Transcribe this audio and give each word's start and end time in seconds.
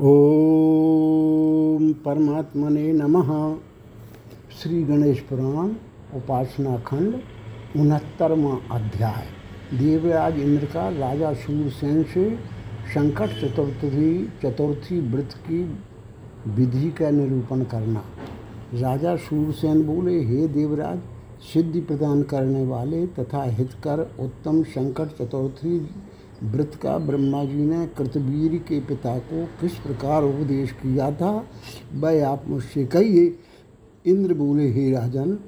ओम 0.00 1.92
परमात्मने 1.92 2.92
नमः। 2.92 3.56
श्री 4.58 4.82
गणेश 4.82 5.20
पुराण, 5.20 5.68
उपासना 6.16 6.76
खंड, 6.76 7.14
उनहत्तरवा 7.76 8.76
अध्याय। 8.76 9.26
देवराज 9.78 10.38
इंद्र 10.38 10.64
का 10.64 10.88
राजा 10.88 11.32
सूरसेन 11.32 12.02
से 12.02 12.36
संकट 12.94 13.26
चतुर्थी 13.26 14.26
चतुर्थी 14.42 15.00
व्रत 15.00 15.32
की 15.32 15.62
विधि 16.46 16.90
का 16.90 17.10
निरूपण 17.10 17.64
करना। 17.64 18.04
राजा 18.74 19.16
सूरसेन 19.16 19.82
बोले, 19.82 20.24
हे 20.24 20.48
देवराज, 20.48 20.98
सिद्धि 21.42 21.80
प्रदान 21.80 22.22
करने 22.22 22.64
वाले 22.66 23.06
तथा 23.06 23.42
हितकर 23.42 24.16
उत्तम 24.20 24.62
संकट 24.62 25.06
चतुर्थी 25.06 25.78
व्रत 26.42 26.74
का 26.82 26.98
ब्रह्मा 26.98 27.44
जी 27.44 27.56
ने 27.56 27.86
कृतवीर 27.86 28.58
के 28.58 28.80
पिता 28.80 29.18
को 29.18 29.44
किस 29.44 29.72
प्रकार 29.72 30.22
उपदेश 30.22 30.72
किया 30.72 31.12
था? 31.12 31.46
वह 31.94 32.28
आप 32.28 32.44
मुझसे 32.48 32.84
कहिए। 32.84 33.38
इंद्र 34.06 34.34
बोले, 34.34 34.68
हे 34.72 34.90
राजन, 34.92 35.38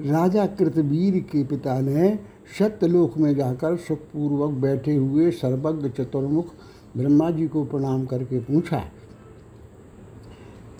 राजा 0.00 0.46
कृतवीर 0.46 1.20
के 1.20 1.44
पिता 1.44 1.80
ने 1.80 2.18
सत्यलोक 2.58 3.18
में 3.18 3.34
जाकर 3.36 3.76
सुखपूर्वक 3.76 4.50
बैठे 4.50 4.94
हुए 4.94 5.30
सर्वज्ञ 5.30 5.88
चतुर्मुख 5.88 6.46
ब्रह्मा 6.96 7.30
जी 7.30 7.48
को 7.48 7.64
प्रणाम 7.64 8.06
करके 8.06 8.40
पूछा। 8.40 8.84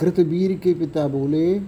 कृतवीर 0.00 0.58
के 0.58 0.74
पिता 0.74 1.08
बोले 1.08 1.58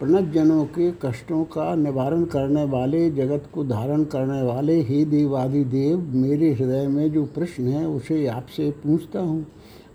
प्रणत 0.00 0.32
जनों 0.32 0.64
के 0.64 0.90
कष्टों 0.90 1.44
का 1.44 1.74
निवारण 1.74 2.24
करने 2.24 2.64
वाले, 2.64 3.10
जगत 3.10 3.44
को 3.52 3.64
धारण 3.64 4.04
करने 4.04 4.42
वाले 4.42 4.80
हे 4.80 5.04
देवादि 5.04 5.64
देव, 5.64 5.98
मेरे 5.98 6.52
हृदय 6.52 6.86
में 6.86 7.12
जो 7.12 7.24
प्रश्न 7.24 7.68
है, 7.68 7.86
उसे 7.88 8.26
आपसे 8.26 8.70
पूछता 8.70 9.20
हूँ। 9.20 9.46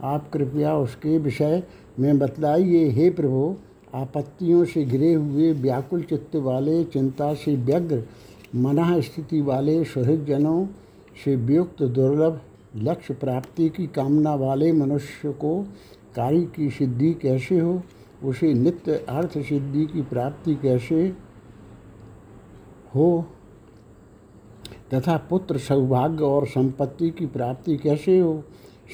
आप 0.02 0.30
कृपया 0.34 0.78
उसके 0.78 1.18
विषय 1.18 1.64
में 2.00 2.20
बतलाइए। 2.20 2.90
हे 2.90 3.10
प्रभु, 3.10 3.56
आपत्तियों 3.96 4.66
से 4.66 4.86
घिरे 4.86 5.14
हुए 5.14 5.52
व्याकुल 5.54 6.02
चित्त 6.02 6.36
वाले, 6.36 6.84
चिंता 6.84 7.34
से 7.34 7.56
व्यग्र 7.56 8.04
मना 8.56 9.00
स्थिति 9.00 9.42
वाले 9.42 9.84
सुहृद 9.84 10.26
जनों 10.26 10.66
से 11.26 11.36
व्युक्त, 11.36 11.84
दुर्लभ 11.84 12.42
लक्ष्य 12.76 13.14
प्राप्ति 13.14 13.70
की 13.70 13.88
कामना 13.88 14.36
वाले 14.36 14.72
मनुष्य 14.72 15.32
को 15.32 15.66
कार्य 16.16 16.48
की 16.56 16.70
सिद्धि 16.70 17.14
कैसे 17.14 17.60
हो? 17.60 17.82
उसे 18.24 18.54
नित्य 18.54 19.06
अर्थ 19.10 19.38
सिद्धि 19.38 19.86
की 19.86 20.02
प्राप्ति 20.02 20.56
कैसे 20.56 21.14
हो? 22.96 23.26
तथा 24.94 25.18
पुत्र 25.18 25.58
सौभाग्य 25.58 26.24
और 26.24 26.48
संपत्ति 26.48 27.10
की 27.10 27.26
प्राप्ति 27.26 27.78
कैसे 27.78 28.20
हो? 28.20 28.44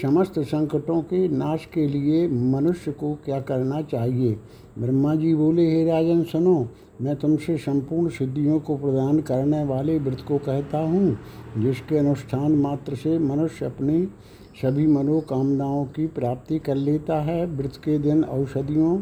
समस्त 0.02 0.40
संकटों 0.40 1.02
के 1.02 1.28
नाश 1.28 1.66
के 1.74 1.88
लिए 1.88 2.28
मनुष्य 2.28 2.92
को 2.92 3.18
क्या 3.26 3.42
करना 3.42 3.82
चाहिए? 3.82 4.40
ब्रह्मा 4.80 5.16
जी 5.16 5.36
बोले, 5.36 5.72
हे 5.72 5.86
राजन, 5.86 6.24
सुनो, 6.24 6.70
मैं 7.02 7.16
तुमसे 7.16 7.58
संपूर्ण 7.58 8.10
सिद्धियों 8.10 8.60
को 8.60 8.78
प्रदान 8.78 9.20
करने 9.20 9.64
वाले 9.64 10.00
व्रत 10.00 10.22
को 10.28 10.38
कहता 10.38 10.78
हूँ, 10.78 11.18
जिसके 11.58 11.98
अनुष्ठान 11.98 12.52
मात्र 12.52 12.96
से 12.96 13.20
मनुष्य 13.20 13.66
अपनी 13.66 14.08
सभी 14.56 14.86
मनोकामनाओं 14.88 15.86
की 15.86 16.06
प्राप्ति 16.08 16.60
कर 16.60 16.76
लेता 16.76 17.22
है 17.22 17.46
व्रत 17.48 17.76
के 17.76 17.98
दिन 18.00 18.24
औषधियों 18.24 19.00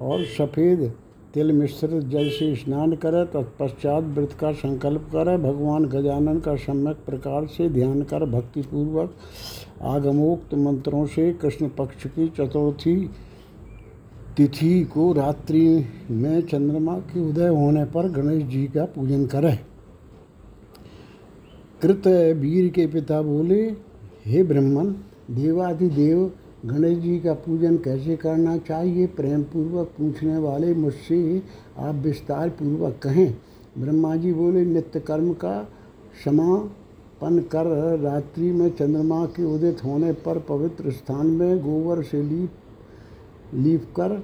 और 0.00 0.24
सफ़ेद 0.28 0.92
तिल 1.34 1.52
मिश्रित 1.52 2.04
जल 2.04 2.28
से 2.30 2.54
स्नान 2.56 2.94
करे, 2.96 3.24
तत्पश्चात 3.24 4.04
व्रत 4.04 4.32
का 4.32 4.52
संकल्प 4.52 5.08
करे, 5.12 5.36
भगवान 5.38 5.84
गजानन 5.84 6.40
का 6.40 6.54
सम्यक 6.56 6.96
प्रकार 7.06 7.46
से 7.46 7.68
ध्यान 7.68 8.02
कर 8.02 8.24
भक्तिपूर्वक 8.24 9.14
आगमोक्त 9.84 10.54
मंत्रों 10.54 11.06
से 11.06 11.32
कृष्ण 11.32 11.68
पक्ष 11.68 12.06
की 12.06 12.28
चतुर्थी 12.28 12.96
तिथि 14.36 14.84
को 14.84 15.12
रात्रि 15.12 15.84
में 16.10 16.40
चंद्रमा 16.42 16.98
के 16.98 17.20
उदय 17.20 17.48
होने 17.48 17.84
पर 17.84 18.08
गणेश 18.12 18.42
जी 18.44 18.66
का 18.66 18.84
पूजन 18.84 19.26
करे। 19.26 19.58
कृत 21.82 22.06
वीर 22.36 22.68
के 22.68 22.86
पिता 22.86 23.22
बोले 23.22 23.62
हे 24.26 24.42
ब्रह्मन 24.42 24.86
देवाधिदेव 25.30 26.20
गणेश 26.66 26.96
जी 26.98 27.18
का 27.18 27.32
पूजन 27.34 27.76
कैसे 27.76 28.14
करना 28.16 28.56
चाहिए? 28.58 29.06
प्रेम 29.06 29.42
पूर्वक 29.42 29.90
पूछने 29.98 30.38
वाले 30.38 30.72
मुझसे 30.74 31.42
आप 31.78 31.94
विस्तार 31.96 32.48
पूर्वक 32.50 32.98
कहें। 33.02 33.34
ब्रह्मा 33.78 34.14
जी 34.16 34.32
बोले 34.32 34.64
नित्य 34.64 35.00
कर्म 35.00 35.32
का 35.34 35.52
समापन 36.24 37.38
कर 37.52 37.66
रात्रि 37.98 38.50
में 38.52 38.68
चंद्रमा 38.70 39.24
के 39.26 39.44
उदित 39.46 39.84
होने 39.84 40.12
पर 40.24 40.38
पवित्र 40.48 40.90
स्थान 40.92 41.26
में 41.26 41.58
गोबर 41.58 42.02
से 42.02 42.22
लीप 42.22 43.54
लीप 43.54 43.84
कर 43.96 44.18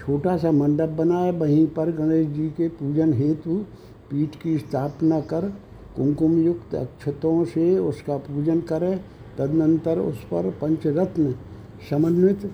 छोटा 0.00 0.36
सा 0.36 0.52
मंडप 0.52 0.88
बनाए। 0.98 1.30
वहीं 1.32 1.66
पर 1.68 1.92
गणेश 1.96 2.26
जी 2.28 2.48
के 2.50 2.68
पूजन 2.74 3.12
हेतु 3.12 3.56
पीठ 4.10 4.36
की 4.42 4.58
स्थापना 4.58 5.20
कर 5.24 5.52
कुमकुम 5.96 6.38
युक्त 6.42 6.74
अक्षतों 6.74 7.44
से 7.46 7.78
उसका 7.78 8.16
पूजन 8.18 8.60
करें। 8.68 8.98
तदनंतर 9.38 9.98
उस 9.98 10.24
पर 10.24 10.50
पंचरत्न 10.50 11.34
समन्वित 11.90 12.50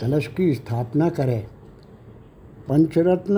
कलश 0.00 0.26
की 0.26 0.54
स्थापना 0.54 1.08
करें। 1.10 1.46
पंचरत्न, 2.68 3.36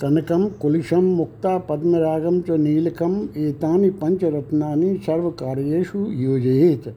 कनकम, 0.00 0.48
कुलिशम, 0.48 1.04
मुक्ता, 1.04 1.58
पद्मरागम 1.58 2.40
च 2.40 2.50
नीलकम, 2.50 3.28
एतानि 3.36 3.90
पंचरत्नानि 3.90 4.96
सर्व 5.06 5.30
कार्येषु 5.30 5.98
योजयेत। 5.98 6.88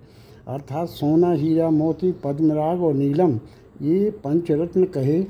अर्थात 0.47 0.88
सोना, 0.88 1.31
हीरा, 1.31 1.69
मोती, 1.69 2.11
पद्मराग 2.11 2.81
और 2.81 2.94
नीलम, 2.94 3.39
ये 3.81 4.09
पंचरत्न 4.11 4.83
कहे 4.83 5.21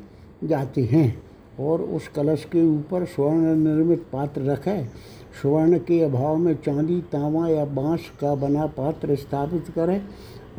जाते 0.44 0.82
हैं 0.82 1.22
और 1.60 1.82
उस 1.82 2.08
कलश 2.08 2.46
के 2.46 2.66
ऊपर 2.66 3.06
स्वर्ण 3.06 3.56
निर्मित 3.56 4.06
पात्र 4.14 4.42
रखें। 4.42 4.90
स्वर्ण 5.34 5.78
के 5.78 6.02
अभाव 6.02 6.38
में 6.38 6.54
चांदी, 6.56 7.00
तांबा 7.02 7.48
या 7.50 7.66
बाँस 7.66 8.10
का 8.22 8.34
बना 8.36 8.66
पात्र 8.68 9.16
स्थापित 9.16 9.70
करें 9.76 10.02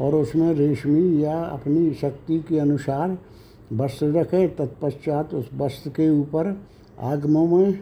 और 0.01 0.15
उसमें 0.15 0.53
रेशमी 0.55 1.25
या 1.25 1.39
अपनी 1.41 1.93
शक्ति 1.95 2.39
के 2.39 2.59
अनुसार 2.59 3.19
वस्त्र 3.73 4.07
रखें। 4.13 4.57
तत्पश्चात 4.57 5.35
उस 5.35 5.51
वस्त्र 5.55 5.91
के 5.91 6.09
ऊपर 6.11 6.57
आगमों 7.01 7.47
में 7.49 7.79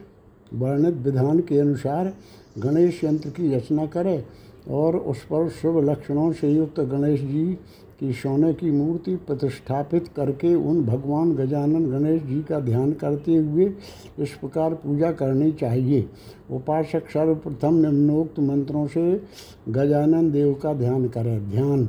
वर्णित 0.54 0.94
विधान 0.94 1.40
के 1.40 1.58
अनुसार 1.58 2.12
गणेश 2.58 3.04
यंत्र 3.04 3.30
की 3.30 3.54
रचना 3.54 3.86
करें 3.86 4.24
और 4.70 4.96
उस 4.96 5.22
पर 5.24 5.48
शुभ 5.50 5.78
लक्षणों 5.84 6.32
से 6.32 6.50
युक्त 6.50 6.80
गणेश 6.80 7.20
जी 7.20 7.58
की 8.00 8.12
सोने 8.12 8.52
की 8.54 8.70
मूर्ति 8.70 9.16
प्रतिष्ठापित 9.16 10.08
करके 10.08 10.54
उन 10.54 10.84
भगवान 10.84 11.32
गजानन 11.34 11.90
गणेश 11.90 12.22
जी 12.22 12.40
का 12.42 12.60
ध्यान 12.60 12.92
करते 12.92 13.36
हुए 13.36 13.72
इस 14.18 14.34
प्रकार 14.34 14.74
पूजा 14.74 15.12
करनी 15.12 15.52
चाहिए। 15.52 16.08
उपासक 16.50 17.10
सर्वप्रथम 17.10 17.74
निम्नोक्त 17.74 18.38
मंत्रों 18.40 18.86
से 18.86 19.22
गजानन 19.68 20.30
देव 20.30 20.54
का 20.54 20.74
ध्यान 20.74 21.08
करें। 21.08 21.50
ध्यान 21.50 21.88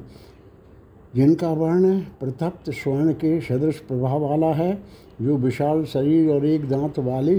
जिनका 1.16 1.52
वर्ण 1.54 2.00
प्रथप्त 2.00 2.70
स्वर्ण 2.70 3.14
के 3.14 3.40
सदृश 3.42 3.80
प्रभाव 3.80 4.22
वाला 4.22 4.54
है, 4.54 4.84
जो 5.22 5.38
विशाल 5.38 5.84
शरीर 5.86 6.30
और 6.30 6.46
एक 6.46 6.68
दांत 6.70 7.00
वाले 7.00 7.36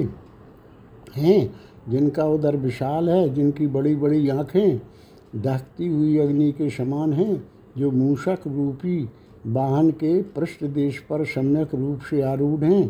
हैं, 1.16 1.54
जिनका 1.88 2.24
उदर 2.24 2.56
विशाल 2.56 3.10
है, 3.10 3.34
जिनकी 3.34 3.66
बड़ी 3.66 3.94
बड़ी 3.96 4.28
आँखें 4.28 4.80
दहती 5.36 5.86
हुई 5.86 6.18
अग्नि 6.18 6.52
के 6.52 6.70
समान 6.70 7.12
हैं 7.12 7.59
जो 7.80 7.90
मूषक 7.90 8.46
रूपी 8.46 9.08
वाहन 9.46 9.90
के 9.90 10.20
पृष्ठ 10.22 10.64
देश 10.64 10.98
पर 11.00 11.24
सम्यक 11.26 11.74
रूप 11.74 12.00
से 12.10 12.20
आरूढ़ 12.22 12.64
हैं 12.64 12.88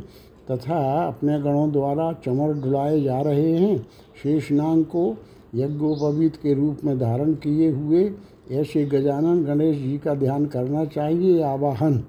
तथा 0.51 0.79
अपने 1.07 1.39
गणों 1.41 1.71
द्वारा 1.73 2.13
चमर 2.25 2.53
डुलाए 2.61 3.01
जा 3.01 3.21
रहे 3.21 3.57
हैं, 3.57 3.77
शेषनांग 4.23 4.85
को 4.85 5.17
यज्ञोपवीत 5.55 6.37
के 6.37 6.55
रूप 6.55 6.79
में 6.85 6.99
धारण 6.99 7.33
किए 7.35 7.71
हुए 7.71 8.11
ऐसे 8.51 8.85
गजानन 8.85 9.45
गणेश 9.45 9.77
जी 9.77 9.99
का 9.99 10.15
ध्यान 10.15 10.47
करना 10.47 10.85
चाहिए 10.85 11.43
आवाहन। 11.43 12.03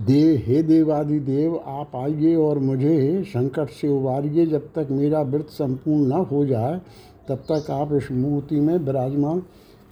देव 0.00 0.36
हे 0.44 0.62
देवादि 0.62 1.18
देव, 1.20 1.56
आप 1.56 1.96
आइए 1.96 2.34
और 2.36 2.58
मुझे 2.58 3.22
संकट 3.26 3.70
से 3.70 3.88
उबारिए। 3.88 4.46
जब 4.46 4.68
तक 4.74 4.88
मेरा 4.90 5.22
व्रत 5.22 5.46
संपूर्ण 5.50 6.06
न 6.08 6.24
हो 6.24 6.44
जाए, 6.46 6.80
तब 7.28 7.44
तक 7.50 7.70
आप 7.70 7.92
इस 7.92 8.10
मूर्ति 8.12 8.60
में 8.60 8.76
विराजमान 8.76 9.42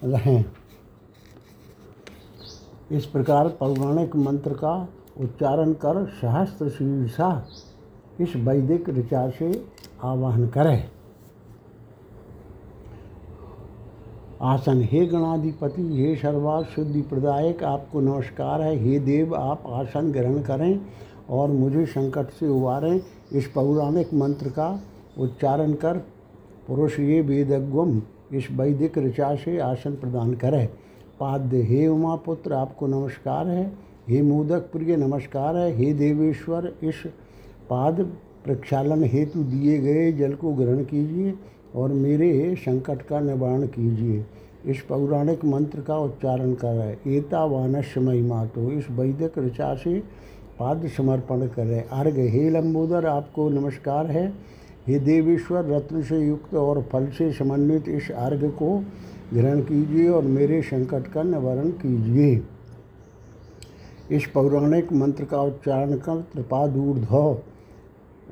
रहें। 0.04 0.44
इस 2.90 3.06
प्रकार 3.06 3.48
पौराणिक 3.48 4.16
मंत्र 4.16 4.54
का 4.54 4.88
उच्चारण 5.20 5.72
कर 5.72 6.04
सहस्त्र 6.20 6.68
शीर्षा 6.68 7.46
इस 8.20 8.36
वैदिक 8.36 8.88
ऋचा 8.88 9.28
से 9.30 9.52
आवाहन 10.04 10.46
करें। 10.48 10.90
आसन 14.42 14.80
हे 14.82 15.06
गणाधिपति, 15.06 15.82
हे 15.96 16.16
सर्वा 16.16 16.62
शुद्धि 16.62 17.02
प्रदायक, 17.02 17.64
आपको 17.64 18.00
नमस्कार 18.00 18.60
है। 18.62 18.76
हे 18.76 18.98
देव, 18.98 19.34
आप 19.34 19.62
आसन 19.66 20.12
ग्रहण 20.12 20.42
करें 20.42 20.80
और 21.30 21.50
मुझे 21.50 21.86
संकट 21.86 22.30
से 22.30 22.48
उबारें। 22.48 23.00
इस 23.32 23.46
पौराणिक 23.46 24.14
मंत्र 24.14 24.48
का 24.48 24.80
उच्चारण 25.18 25.72
कर 25.74 25.98
पुरुष 26.68 26.98
ये 27.00 27.20
वेदज्ञम 27.20 28.00
इस 28.32 28.48
वैदिक 28.52 28.98
ऋचा 28.98 29.34
से 29.34 29.58
आसन 29.58 29.94
प्रदान 29.94 30.34
करें। 30.34 30.68
पाद्य, 31.20 31.62
हे 31.62 31.86
उमापुत्र 31.88 32.52
आपको 32.52 32.86
नमस्कार 32.86 33.48
है। 33.48 33.72
हे 34.08 34.22
मोदक 34.22 34.60
प्रिय, 34.72 34.96
नमस्कार 34.96 35.56
है। 35.56 35.72
हे 35.72 35.92
देवेश्वर, 35.94 36.72
इस 36.82 37.02
पाद 37.70 38.00
प्रक्षालन 38.44 39.04
हेतु 39.04 39.42
दिए 39.42 39.78
गए 39.78 40.12
जल 40.12 40.34
को 40.34 40.52
ग्रहण 40.52 40.84
कीजिए 40.84 41.34
और 41.76 41.92
मेरे 41.92 42.54
संकट 42.58 43.02
का 43.02 43.20
निवारण 43.20 43.66
कीजिए। 43.66 44.24
इस 44.66 44.80
पौराणिक 44.80 45.44
मंत्र 45.44 45.80
का 45.80 45.98
उच्चारण 45.98 46.54
करें। 46.54 47.12
एता 47.12 47.44
वानस्य 47.44 48.00
महिमा 48.00 48.44
तो 48.44 48.70
इस 48.70 48.90
वैदिक 48.90 49.38
ऋचा 49.38 49.74
से 49.74 50.02
पाद 50.58 50.86
समर्पण 50.86 51.46
करें। 51.46 51.84
अर्घ 51.84 52.18
हे 52.18 52.50
लंबोदर, 52.50 53.06
आपको 53.06 53.48
नमस्कार 53.48 54.06
है। 54.06 54.32
हे 54.86 54.98
देवेश्वर, 54.98 55.64
रत्न 55.66 56.02
से 56.02 56.18
युक्त 56.18 56.54
और 56.54 56.82
फल 56.82 57.06
से 57.08 57.32
समन्वित 57.32 57.88
इस 57.88 58.10
अर्घ 58.10 58.44
को 58.52 58.76
ग्रहण 59.34 59.60
कीजिए 59.60 60.08
और 60.08 60.22
मेरे 60.24 60.60
संकट 60.62 61.06
का 61.12 61.22
निवारण 61.22 61.70
कीजिए। 61.70 62.42
इस 64.10 64.26
पौराणिक 64.26 64.92
मंत्र 64.92 65.24
का 65.24 65.42
उच्चारण 65.42 65.94
कर 65.96 66.20
त्रिपादूर्ध 66.32 67.08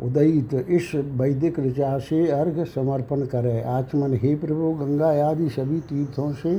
उदयित 0.02 0.54
इस 0.68 0.90
वैदिक 0.94 1.58
ऋचा 1.60 1.98
से 1.98 2.26
अर्घ 2.30 2.64
समर्पण 2.64 3.24
करें। 3.26 3.64
आचमन 3.64 4.14
हे 4.14 4.34
प्रभु, 4.34 4.70
गंगा 4.74 5.08
आदि 5.28 5.48
सभी 5.48 5.80
तीर्थों 5.80 6.32
से 6.32 6.54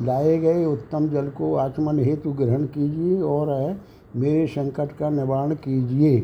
लाए 0.00 0.36
गए 0.38 0.64
उत्तम 0.64 1.08
जल 1.08 1.28
को 1.28 1.54
आचमन 1.54 1.98
हेतु 1.98 2.32
ग्रहण 2.32 2.64
कीजिए 2.66 3.20
और 3.22 3.76
मेरे 4.16 4.46
संकट 4.46 4.92
का 4.92 5.10
निवारण 5.10 5.54
कीजिए। 5.54 6.18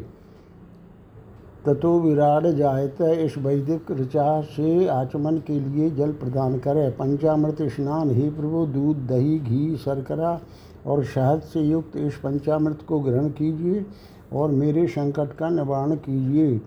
ततो 1.67 1.99
विराट 2.01 2.47
जायत 2.47 3.01
इस 3.01 3.39
वैदिक 3.39 3.91
ऋचा, 3.91 4.41
से 4.41 4.87
आचमन 4.89 5.39
के 5.39 5.61
लिए 5.61 5.91
जल 5.91 6.12
प्रदान 6.12 6.59
करें। 6.59 6.91
पंचामृत 6.93 7.62
स्नान 7.62 8.11
ही 8.11 8.31
प्रभु, 8.31 8.67
दूध, 8.67 9.07
दही, 9.07 9.39
घी, 9.39 9.77
शर्करा 9.77 10.41
और 10.87 11.05
शहद 11.05 11.41
से 11.41 11.61
युक्त 11.61 11.97
इस 11.97 12.17
पंचामृत 12.17 12.79
को 12.89 13.01
ग्रहण 13.01 13.29
कीजिए 13.29 13.85
और 14.33 14.51
मेरे 14.51 14.87
संकट 14.87 15.33
का 15.33 15.49
निवारण 15.49 15.95
कीजिए। 15.95 16.59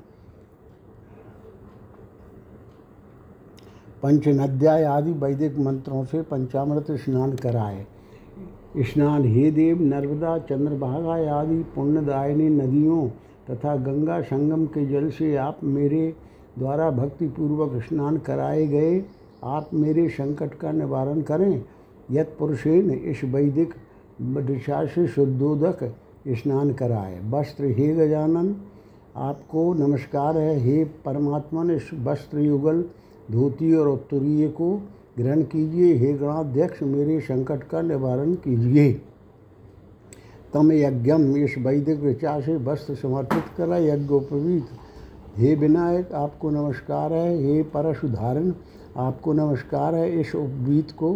पंचनद्याय 4.04 4.84
आदि 4.84 5.12
वैदिक 5.12 5.60
मंत्रों 5.60 6.04
से 6.06 6.22
पंचामृत 6.22 6.92
स्नान 6.92 7.34
कराए। 7.34 7.86
स्नान 8.78 9.26
हे 9.26 9.52
देव, 9.52 9.82
नर्मदा, 9.82 10.38
चंद्रभागा 10.38 11.40
आदि 11.40 11.64
पुण्यदायिनी 11.76 12.50
नदियों 12.50 13.08
तथा 13.50 13.76
गंगा 13.76 14.22
संगम 14.22 14.66
के 14.66 14.86
जल 14.86 15.10
से 15.10 15.36
आप 15.36 15.60
मेरे 15.64 16.14
द्वारा 16.60 16.90
भक्तिपूर्वक 16.92 17.84
स्नान 17.84 18.18
कराए 18.18 18.66
गए, 18.68 19.04
आप 19.44 19.70
मेरे 19.74 20.08
संकट 20.10 20.54
का 20.54 20.72
निवारण 20.72 21.22
करें। 21.22 21.64
यत 22.12 22.36
पुरुषेन 22.40 22.92
इस 22.92 23.24
वैदिक 23.24 23.74
दिशा 24.22 24.86
से 24.86 25.08
शुद्धोदक 25.08 25.84
स्नान 26.28 26.74
कराए। 26.74 27.20
वस्त्र 27.30 27.66
हे 27.66 27.94
गजानन, 27.96 28.56
आपको 29.16 29.74
नमस्कार 29.74 30.38
है। 30.38 30.60
हे 30.60 30.84
परमात्मा 30.84 31.72
इस 31.72 31.90
वस्त्र 31.94 32.40
युगल, 32.40 32.84
धोती 33.32 33.74
और 33.74 33.88
उत्तरीय 33.88 34.48
को 34.48 34.82
ग्रहण 35.18 35.42
कीजिए। 35.42 35.94
हे 35.94 36.14
गणाध्यक्ष, 36.14 36.84
मेरे 36.84 37.20
संकट 37.20 37.64
का 37.64 37.82
निवारण 37.82 38.34
कीजिए। 38.36 39.02
तम 40.54 40.72
यज्ञम, 40.72 41.36
इस 41.38 41.56
वैदिक 41.58 42.04
ऋचा 42.04 42.40
से 42.40 42.56
वस्त्र 42.56 42.96
समर्पित 42.96 43.44
करा 43.58 43.78
यज्ञोपवीत 43.78 44.66
हे 45.38 45.56
विनायक, 45.56 46.12
आपको 46.12 46.50
नमस्कार 46.50 47.14
है। 47.14 47.44
हे 47.44 47.64
परशुधारण 47.64 48.54
आपको 48.98 49.34
नमस्कार 49.34 49.96
है। 49.96 50.20
इस 50.22 50.36
उपवीत 50.36 50.92
को 50.92 51.14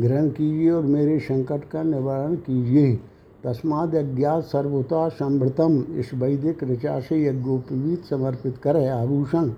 ग्रहण 0.00 0.28
कीजिए 0.28 0.70
और 0.70 0.82
मेरे 0.82 1.18
संकट 1.18 1.64
का 1.64 1.82
निवारण 1.82 2.34
कीजिए। 2.34 2.96
तस्माद 3.44 3.94
अज्ञात 3.94 4.44
सर्वता 4.44 5.08
संभृतम। 5.08 5.84
इस 5.96 6.10
वैदिक 6.14 6.64
ऋचा 6.64 7.00
से 7.00 7.24
यज्ञोपवीत 7.26 8.04
समर्पित 8.04 8.56
करे। 8.58 8.88
आभूषण, 8.88 9.50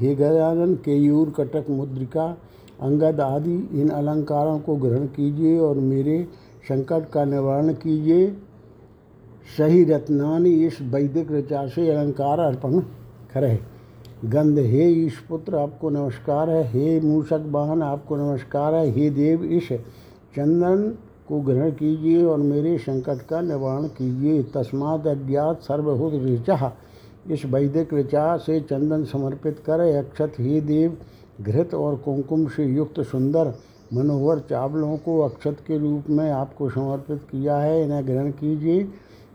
हे 0.00 0.14
गजानन, 0.14 0.74
केयूर, 0.74 1.30
कटक, 1.30 1.70
मुद्रिका, 1.70 2.38
अंगद 2.82 3.20
आदि, 3.20 3.68
इन 3.72 3.88
अलंकारों 3.88 4.58
को 4.58 4.76
ग्रहण 4.76 5.06
कीजिए 5.06 5.58
और 5.58 5.76
मेरे 5.76 6.26
संकट 6.68 7.10
का 7.10 7.24
निवारण 7.24 7.72
कीजिए। 7.72 8.36
सही 9.58 9.84
रत्नानि 9.84 10.50
इस 10.50 10.78
वैदिक 10.82 11.32
ऋचा 11.32 11.66
से 11.66 11.90
अलंकार 11.90 12.38
अर्पण 12.40 12.78
करे। 13.34 13.58
गंध, 14.24 14.58
हे 14.58 14.88
ईश 14.90 15.18
पुत्र, 15.28 15.56
आपको 15.56 15.90
नमस्कार 15.90 16.50
है। 16.50 16.64
हे 16.64 17.00
मूषक 17.00 17.44
वाहन 17.46 17.82
आपको 17.82 18.16
नमस्कार 18.16 18.74
है। 18.74 18.90
हे 18.90 19.10
देव 19.10 19.44
इस 19.44 19.68
चंदन 20.36 20.98
को 21.28 21.40
ग्रहण 21.40 21.70
कीजिए 21.70 22.24
और 22.24 22.38
मेरे 22.38 22.78
संकट 22.78 23.22
का 23.22 23.40
निवारण 23.40 23.84
कीजिए। 23.84 24.42
तस्मात 24.42 25.06
अज्ञात 25.06 25.62
सर्वभूत 25.62 26.12
ऋचा, 26.14 26.72
इस 27.30 27.44
वैदिक 27.44 27.94
ऋचा 27.94 28.36
से 28.36 28.60
चंदन 28.60 29.04
समर्पित 29.04 29.58
कर। 29.58 29.80
अक्षत, 29.80 30.32
हे 30.38 30.60
देव, 30.60 30.96
घृत 31.40 31.74
और 31.74 31.96
कुमकुम 31.96 32.46
से 32.46 32.64
युक्त 32.64 33.00
सुंदर, 33.00 33.54
मनोहर 33.94 34.38
चावलों 34.38 34.96
को 34.96 35.20
अक्षत 35.20 35.56
के 35.66 35.78
रूप 35.78 36.10
में 36.10 36.30
आपको 36.30 36.70
समर्पित 36.70 37.18
किया 37.18 37.56
है। 37.56 37.84
इन्हें 37.84 38.06
ग्रहण 38.06 38.30
कीजिए। 38.30 38.88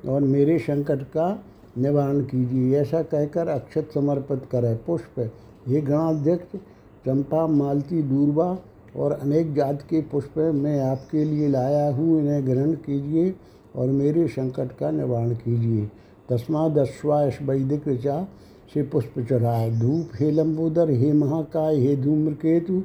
और 0.08 0.22
मेरे 0.22 0.58
संकट 0.60 1.04
का 1.04 1.44
निवारण 1.78 2.22
कीजिए। 2.22 2.80
ऐसा 2.80 3.02
कहकर 3.02 3.48
अक्षत 3.48 3.90
समर्पित 3.94 4.46
करें। 4.52 4.76
पुष्प, 4.78 5.20
ये 5.68 5.82
गणाध्यक्ष, 5.82 6.58
चंपा, 7.06 7.46
मालती 7.48 8.02
दूरबा 8.04 8.58
और 8.96 9.12
अनेक 9.12 9.54
जात 9.54 9.82
के 9.82 10.02
पुष्प 10.02 10.38
मैं 10.38 10.80
आपके 10.82 11.24
लिए 11.26 11.48
लाया 11.48 11.90
हूँ। 11.90 12.20
इन्हें 12.20 12.46
ग्रहण 12.48 12.74
कीजिए 12.74 13.34
और 13.76 13.88
मेरे 13.88 14.28
संकट 14.28 14.72
का 14.72 14.92
निवारण 14.92 15.34
कीजिए। 15.36 15.90
तस्माद 16.30 16.78
अश्वाश 16.78 17.42
वैदिक 17.42 17.88
ऋचा 17.88 18.28
से 18.74 18.84
पुष्प 18.84 19.20
चढ़ाए। 19.20 19.70
धूप 19.72 20.10
हे 20.16 20.32
लंबोदर, 20.32 20.90
हे 20.90 21.14
महाकाय, 21.14 21.80
हे 21.80 21.96
धूम्रकेतु, 21.96 22.82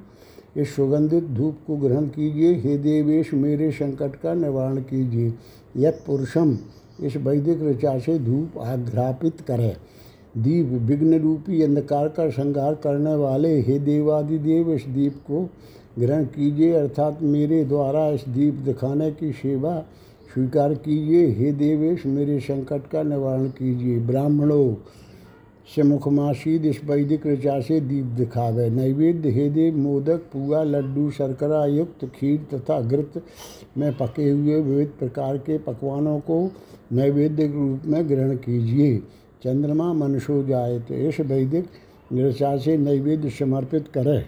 इस 0.56 0.74
सुगंधित 0.76 1.24
धूप 1.24 1.58
को 1.66 1.76
ग्रहण 1.76 2.06
कीजिए। 2.06 2.54
हे 2.54 2.76
देवेश, 2.78 3.32
मेरे 3.34 3.70
संकट 3.70 4.16
का 4.16 4.34
निवारण 4.34 4.76
कीजिए। 4.76 5.32
यत 5.76 6.02
पुरुषम 6.06 6.56
इस 7.02 7.16
वैदिक 7.16 7.62
ऋचा 7.62 7.98
से 7.98 8.18
धूप 8.18 8.58
आघ्रापित 8.58 9.40
करें। 9.40 9.76
दीप 10.38 10.66
विघ्न 10.66 11.18
रूपी 11.20 11.62
अंधकार 11.62 12.08
का 12.08 12.30
श्रृंगार 12.30 12.74
करने 12.74 13.14
वाले, 13.14 13.60
हे 13.60 13.78
देवादिदेव 13.78 14.72
इस 14.72 14.84
दीप 14.84 15.16
को 15.16 15.48
ग्रहण 15.98 16.24
कीजिए, 16.24 16.72
अर्थात 16.72 17.18
मेरे 17.22 17.64
द्वारा 17.64 18.08
इस 18.08 18.24
दीप 18.28 18.54
दिखाने 18.54 19.10
की 19.10 19.32
सेवा 19.32 19.84
स्वीकार 20.34 20.74
कीजिए। 20.74 21.26
हे 21.26 21.52
देवेश, 21.52 22.06
मेरे 22.06 22.40
संकट 22.40 22.86
का 22.86 23.02
निवारण 23.02 23.48
कीजिए। 23.48 23.98
ब्राह्मणों 23.98 24.74
से 25.68 25.82
मुखमाशीद 25.82 26.64
इस 26.66 26.80
वैदिक 26.84 27.26
ऋचा 27.26 27.58
से 27.60 27.80
दीप 27.80 28.04
दिखावे। 28.16 28.68
नैवेद्य 28.70 29.30
हे 29.30 29.48
देव 29.50 29.76
मोदक 29.76 30.24
पुआ 30.32 30.62
लड्डू 30.62 31.10
शर्करा 31.10 31.64
युक्त 31.66 32.04
खीर 32.14 32.46
तथा 32.54 32.80
घृत 32.80 33.22
में 33.78 33.92
पके 33.92 34.28
हुए 34.30 34.60
विविध 34.60 34.88
प्रकार 34.98 35.38
के 35.38 35.58
पकवानों 35.58 36.18
को 36.20 36.50
नैवेद्य 36.92 37.46
रूप 37.46 37.86
में 37.86 38.08
ग्रहण 38.08 38.36
कीजिए। 38.36 38.96
चंद्रमा 39.44 39.92
मनुष्यो 39.92 40.42
जाए 40.42 40.78
तो 40.78 40.94
इस 41.08 41.20
वैदिक 41.20 41.64
ऋचा 42.12 42.56
से 42.56 42.76
नैवेद्य 42.76 43.30
समर्पित 43.30 43.88
करें। 43.88 44.24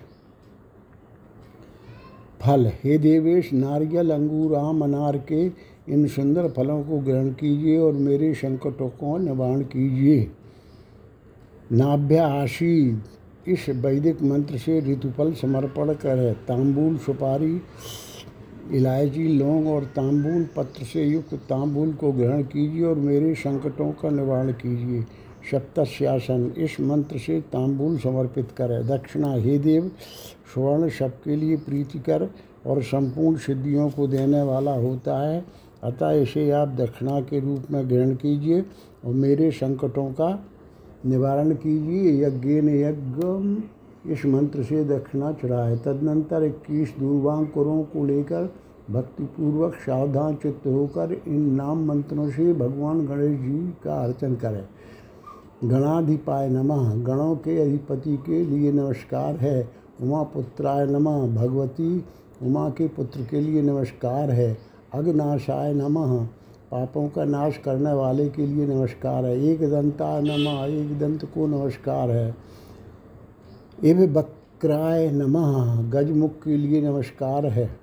फल 2.41 2.67
हे 2.83 2.97
देवेश, 2.99 3.53
नारियल, 3.53 4.11
अंगूर, 4.11 4.55
आम, 4.55 4.83
अनार 4.85 5.17
के 5.33 5.45
इन 5.93 6.07
सुंदर 6.07 6.49
फलों 6.49 6.83
को 6.83 6.99
ग्रहण 6.99 7.31
कीजिए 7.31 7.79
और 7.79 7.93
मेरे 7.93 8.33
संकटों 8.35 8.89
को 8.91 9.17
निवारण 9.19 9.61
कीजिए। 9.63 10.31
नाभ्या 11.73 12.45
इस 13.49 13.69
वैदिक 13.69 14.23
मंत्र 14.23 14.59
से 14.59 14.81
ऋतुफल 14.81 15.33
समर्पण 15.33 15.93
करें। 15.93 16.35
तांबूल, 16.35 16.97
सुपारी, 16.97 17.61
इलायची, 18.73 19.29
लौंग 19.29 19.69
और 19.69 19.85
तांबूल 19.85 20.47
पत्र 20.57 20.85
से 20.85 21.05
युक्त 21.05 21.35
तांबूल 21.35 21.93
को 21.93 22.13
ग्रहण 22.13 22.43
कीजिए 22.43 22.85
और 22.85 22.95
मेरे 22.95 23.35
संकटों 23.35 23.93
का 23.93 24.11
निवारण 24.11 24.53
कीजिए। 24.53 25.03
सप्तश्यासन 25.51 26.55
इस 26.59 26.81
मंत्र 26.81 27.19
से 27.19 27.41
तांबूल 27.41 27.99
समर्पित 27.99 28.53
करें। 28.53 28.87
दक्षिणा, 28.87 29.33
हे 29.33 29.59
देव, 29.59 29.91
स्वर्ण 30.55 30.89
सबके 30.89 31.37
लिए 31.37 31.57
प्रीतिकर 31.57 32.31
और 32.67 32.83
संपूर्ण 32.83 33.37
सिद्धियों 33.37 33.91
को 33.91 34.07
देने 34.07 34.43
वाला 34.43 34.75
होता 34.75 35.29
है। 35.29 35.45
अतः 35.85 36.11
इसे 36.11 36.51
आप 36.51 36.69
दक्षिणा 36.69 37.21
के 37.21 37.41
रूप 37.41 37.65
में 37.71 37.89
ग्रहण 37.89 38.15
कीजिए 38.15 38.61
और 39.05 39.15
मेरे 39.15 39.51
संकटों 39.51 40.13
का 40.13 40.49
निवारण 41.07 41.55
कीजिए 41.55 42.27
यज्ञ 42.27 42.61
ने 42.61 42.83
यज्ञ। 42.83 43.63
इस 44.13 44.27
मंत्र 44.27 44.63
से 44.63 44.85
दक्षिणा 44.85 45.33
चढ़ाए। 45.33 45.77
तदनंतर 45.77 46.43
इक्कीस 46.43 46.95
दूर्वांकुरों 47.01 47.83
को 47.83 48.05
लेकर 48.05 48.53
भक्तिपूर्वक 48.91 49.75
सावधान 49.75 50.35
चित्त 50.35 50.67
होकर 50.67 51.23
इन 51.29 51.55
नाम 51.55 51.85
मंत्रों 51.85 52.31
से 52.31 52.53
भगवान 52.53 53.07
गणेश 53.07 53.41
जी 53.41 53.75
का 53.85 53.95
अर्चन 53.95 54.35
करें। 54.35 54.65
गणाधिपाय 55.69 56.49
नमः। 56.49 57.03
गणों 57.03 57.37
के 57.37 57.61
अधिपति 57.61 58.17
के 58.17 58.45
लिए 58.45 58.73
नमस्कार 58.73 59.37
है। 59.37 59.69
उमा 60.03 60.23
पुत्राय 60.23 60.87
नमः। 60.87 61.35
भगवती 61.35 62.05
उमा 62.43 62.71
के 62.71 62.89
पुत्र 62.89 63.21
के 63.31 63.41
लिए 63.41 63.63
नमस्कार 63.63 64.31
है। 64.31 64.59
अग्नाशाय 64.95 65.75
नमः। 65.75 66.27
पापों 66.71 67.09
का 67.09 67.25
नाश 67.25 67.57
करने 67.57 67.93
वाले 67.93 68.29
के 68.29 68.47
लिए 68.47 68.67
नमस्कार 68.67 69.25
है। 69.25 69.45
एक 69.45 69.71
दंता 69.71 70.21
नमः 70.21 70.65
एक 70.65 70.99
दंत 70.99 71.25
को 71.25 71.47
नमस्कार 71.47 72.11
है। 72.11 72.35
एव 73.85 74.07
बक्राय 74.07 75.11
नमः, 75.11 75.83
गजमुख 75.91 76.31
के 76.31 76.57
लिए 76.57 76.83
नमस्कार 76.83 77.47
है। 77.47 77.79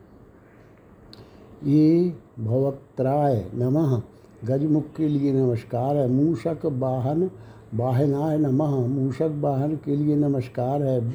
ये 1.63 2.13
भवक्त्राय 2.39 3.45
नमः, 3.55 4.01
गजमुख 4.45 4.83
के 4.97 5.07
लिए 5.07 5.33
नमस्कार 5.33 5.95
है। 5.95 6.07
मूषक 6.07 6.59
वाहन 6.65 7.31
वाहनाय 7.73 8.37
नमः, 8.37 8.87
मूषक 8.87 9.33
वाहन 9.39 9.75
के 9.75 9.95
लिए 9.95 10.15
नमस्कार 10.15 10.83
है। 10.83 11.13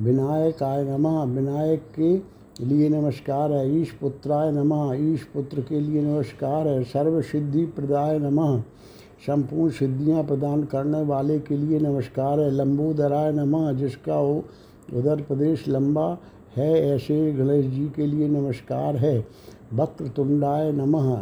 विनायकाय 0.00 0.84
नमः, 0.84 1.22
विनायक 1.22 1.82
के 2.00 2.37
लिए 2.60 2.88
नमस्कार 2.88 3.52
है, 3.52 3.80
ईश 3.80 3.90
पुत्राय 3.90 4.50
नमः, 4.52 4.92
ईश 5.12 5.22
पुत्र 5.24 5.60
के 5.60 5.80
लिए 5.80 6.02
नमस्कार 6.02 6.68
है 6.68 6.82
सर्व 6.84 7.20
सिद्धि 7.22 7.64
प्रदाय 7.66 8.18
नमः, 8.18 8.60
संपूर्ण 9.26 9.70
सिद्धियाँ 9.70 10.22
प्रदान 10.24 10.64
करने 10.64 11.02
वाले 11.02 11.38
के 11.38 11.56
लिए 11.56 11.78
नमस्कार 11.78 12.40
है, 12.40 12.50
लंबोदराय 12.50 13.32
नमः, 13.32 13.72
जिसका 13.72 14.14
हो 14.14 14.44
उधर 14.94 15.22
प्रदेश 15.22 15.64
लंबा 15.68 16.06
है, 16.56 16.94
ऐसे 16.94 17.32
गणेश 17.32 17.66
जी 17.66 17.88
के 17.96 18.06
लिए 18.06 18.28
नमस्कार 18.28 18.96
है, 18.96 19.18
वक्रतुंडाय 19.74 20.72
नमः, 20.72 21.14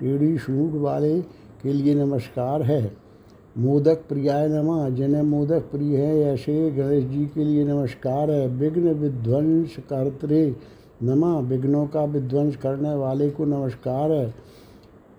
टेढ़ी 0.00 0.36
शूट 0.38 0.74
वाले 0.74 1.20
के 1.62 1.72
लिए 1.72 1.94
नमस्कार 1.94 2.62
है, 2.62 2.82
मोदक 3.58 4.04
प्रियाय 4.08 4.48
नमः 4.48 4.88
जिन्हें 4.88 5.22
मोदक 5.22 5.62
प्रिय 5.72 5.96
है, 5.96 6.20
ऐसे 6.34 6.70
गणेश 6.70 7.04
जी 7.04 7.24
के 7.26 7.44
लिए 7.44 7.64
नमस्कार 7.64 8.30
है, 8.30 8.46
विघ्न 8.48 8.92
विध्वंस 8.92 9.76
कर्तरे 9.90 10.44
नमः। 11.04 11.38
विघ्नों 11.38 11.86
का 11.86 12.04
विध्वंस 12.04 12.56
करने 12.56 12.94
वाले 12.94 13.30
को 13.30 13.44
नमस्कार 13.44 14.12
है। 14.12 14.34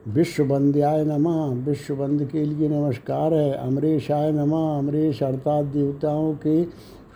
विश्वबंध्याय 0.08 1.04
नमः। 1.04 1.66
विश्वबंध 1.66 2.28
के 2.28 2.46
लिए 2.46 2.70
नमस्कार 2.70 3.34
है। 3.34 3.54
अमरेशाय 3.54 4.32
नमः। 4.32 4.78
अमरेश 4.78 5.24
अर्थात 5.24 5.66
देवताओं 5.66 6.34
के 6.34 6.64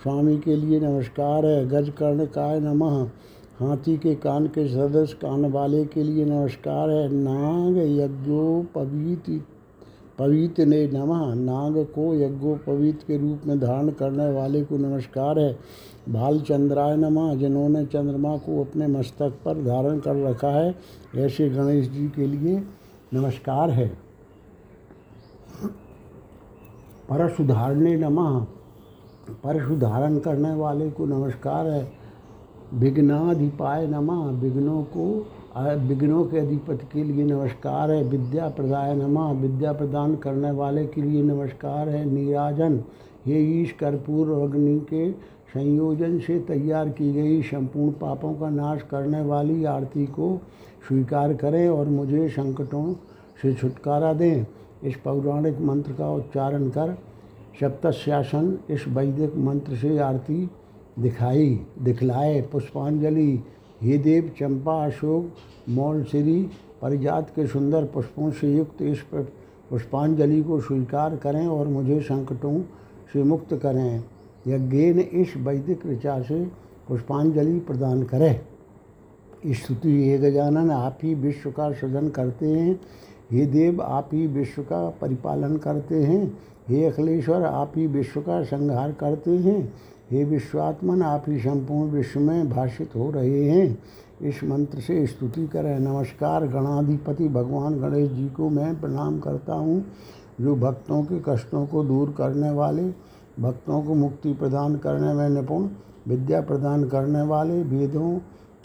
स्वामी 0.03 0.37
के 0.37 0.55
लिए 0.55 0.79
नमस्कार 0.79 1.45
है। 1.45 1.67
गजकर्ण 1.69 2.25
काय 2.25 2.59
नमः। 2.59 3.09
हाथी 3.59 3.97
के 3.97 4.15
कान 4.15 4.47
के 4.47 4.67
सदस्य 4.67 5.13
कान 5.13 5.45
वाले 5.45 5.85
के 5.85 6.03
लिए 6.03 6.25
नमस्कार 6.25 6.89
है। 6.89 7.13
नाग 7.13 7.77
यज्ञोपवीत 7.77 9.43
पवित 10.19 10.59
ने 10.59 10.87
नमः। 10.87 11.33
नाग 11.33 11.85
को 11.85 12.15
यज्ञोपवीत 12.15 12.99
के 13.07 13.17
रूप 13.17 13.39
में 13.47 13.59
धारण 13.59 13.89
करने 13.89 14.31
वाले 14.31 14.63
को 14.63 14.77
नमस्कार 14.77 15.39
है। 15.39 15.57
भालचंद्राय 16.09 16.97
नमा 16.97 17.35
जिन्होंने 17.35 17.85
चंद्रमा 17.85 18.37
को 18.37 18.63
अपने 18.63 18.87
मस्तक 18.87 19.29
पर 19.45 19.65
धारण 19.65 19.99
कर 19.99 20.15
रखा 20.15 20.47
है, 20.47 20.75
ऐसे 21.15 21.49
गणेश 21.49 21.89
जी 21.89 22.07
के 22.07 22.27
लिए 22.27 22.63
नमस्कार 23.13 23.69
है। 23.69 23.87
परशुधारणे 27.09 27.97
नमः। 27.97 28.45
परशुधारण 29.43 30.19
करने 30.19 30.53
वाले 30.53 30.91
को 30.91 31.05
नमस्कार 31.05 31.67
है। 31.67 31.91
विघ्नाधिपाय 32.73 33.87
नमः। 33.87 34.39
विघ्नों 34.39 34.83
को, 34.83 35.27
विघ्नों 35.87 36.25
के 36.25 36.39
अधिपति 36.39 36.87
के 36.93 37.03
लिए 37.03 37.25
नमस्कार 37.25 37.91
है। 37.91 38.03
विद्या 38.03 38.49
प्रदाय 38.49 38.95
नमः। 38.95 39.31
विद्या 39.31 39.73
प्रदान 39.73 40.15
करने 40.15 40.51
वाले 40.51 40.85
के 40.85 41.01
लिए 41.01 41.23
नमस्कार 41.23 41.89
है। 41.89 42.05
नीराजन 42.05 42.83
ये 43.27 43.39
ईश 43.61 43.71
कर्पूर 43.71 44.31
अग्नि 44.31 44.79
के 44.79 45.36
संयोजन 45.57 46.17
से 46.19 46.37
तैयार 46.39 46.89
की 46.89 47.11
गई 47.13 47.41
संपूर्ण 47.41 47.91
पापों 47.91 48.33
का 48.33 48.49
नाश 48.49 48.81
करने 48.81 49.21
वाली 49.21 49.63
आरती 49.65 50.05
को 50.05 50.27
स्वीकार 50.87 51.33
करें 51.33 51.67
और 51.69 51.87
मुझे 51.89 52.27
संकटों 52.29 52.93
से 53.41 53.53
छुटकारा 53.53 54.11
दें। 54.13 54.45
इस 54.83 54.95
पौराणिक 54.95 55.59
मंत्र 55.59 55.93
का 55.93 56.09
उच्चारण 56.11 56.67
कर 56.69 56.93
सप्तश्यासन 57.61 58.57
इस 58.69 58.87
वैदिक 58.87 59.37
मंत्र 59.37 59.75
से 59.75 59.97
आरती 59.99 60.37
दिखाई, 60.99 61.49
दिखलाए। 61.81 62.41
पुष्पांजलि, 62.41 63.43
हे 63.81 63.97
देव 63.97 64.31
चंपा, 64.39 64.75
अशोक 64.85 65.69
मौलश्री 65.69 66.41
परिजात 66.81 67.29
के 67.29 67.47
सुंदर 67.47 67.85
पुष्पों 67.85 68.29
से 68.31 68.53
युक्त 68.55 68.81
इस 68.81 69.01
पुष्पांजलि 69.69 70.41
को 70.43 70.59
स्वीकार 70.59 71.15
करें 71.15 71.45
और 71.47 71.67
मुझे 71.67 71.99
संकटों 72.01 72.61
से 73.13 73.23
मुक्त 73.23 73.53
करें। 73.55 74.03
यज्ञेन 74.47 74.99
इस 74.99 75.33
वैदिक 75.37 75.85
विचार 75.85 76.23
से 76.23 76.45
पुष्पांजलि 76.87 77.59
प्रदान 77.59 78.03
करें। 78.03 78.39
स्तुति 79.47 80.09
हे 80.09 80.17
गजानन 80.17 80.71
आप 80.71 80.97
ही 81.03 81.15
विश्व 81.15 81.51
का 81.51 81.71
सृजन 81.71 82.09
करते 82.09 82.45
हैं। 82.45 82.79
हे 83.31 83.45
देव, 83.45 83.81
आप 83.81 84.09
ही 84.13 84.27
विश्व 84.27 84.61
का 84.61 84.89
परिपालन 84.89 85.57
करते 85.57 86.03
हैं। 86.03 86.37
हे 86.69 86.85
अखिलेश्वर, 86.85 87.43
आप 87.43 87.73
ही 87.75 87.87
विश्व 87.87 88.21
का 88.21 88.43
संहार 88.43 88.91
करते 88.91 89.31
हैं। 89.31 89.73
हे 90.11 90.23
विश्वात्मन, 90.23 91.01
आप 91.01 91.25
ही 91.27 91.39
संपूर्ण 91.39 91.91
विश्व 91.91 92.19
में 92.19 92.49
भाषित 92.49 92.95
हो 92.95 93.11
रहे 93.11 93.49
हैं। 93.49 93.77
इस 94.21 94.43
मंत्र 94.43 94.79
से 94.79 95.07
स्तुति 95.07 95.47
करें। 95.47 95.79
नमस्कार, 95.79 96.47
गणाधिपति 96.47 97.27
भगवान 97.27 97.79
गणेश 97.79 98.11
जी 98.11 98.29
को 98.29 98.49
मैं 98.49 98.81
प्रणाम 98.81 99.19
करता 99.19 99.53
हूँ। 99.53 99.85
जो 100.41 100.55
भक्तों 100.55 101.03
के 101.03 101.21
कष्टों 101.29 101.65
को 101.67 101.83
दूर 101.83 102.15
करने 102.17 102.51
वाले 102.51 103.16
भक्तों 103.39 103.81
को 103.81 103.93
मुक्ति 103.93 104.33
प्रदान 104.33 104.75
करने 104.75 105.13
में 105.13 105.29
निपुण, 105.29 105.67
विद्या 106.07 106.41
प्रदान 106.41 106.83
करने 106.83 107.21
वाले, 107.21 107.63
वेदों 107.63 108.17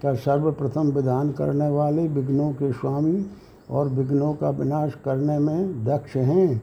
का 0.02 0.14
सर्वप्रथम 0.14 0.90
विधान 0.92 1.32
करने 1.32 1.68
वाले, 1.68 2.08
विघ्नों 2.08 2.52
के 2.52 2.72
स्वामी 2.72 3.26
और 3.70 3.88
विघ्नों 3.88 4.34
का 4.34 4.50
विनाश 4.50 4.94
करने 5.04 5.38
में 5.38 5.84
दक्ष 5.84 6.16
हैं। 6.16 6.62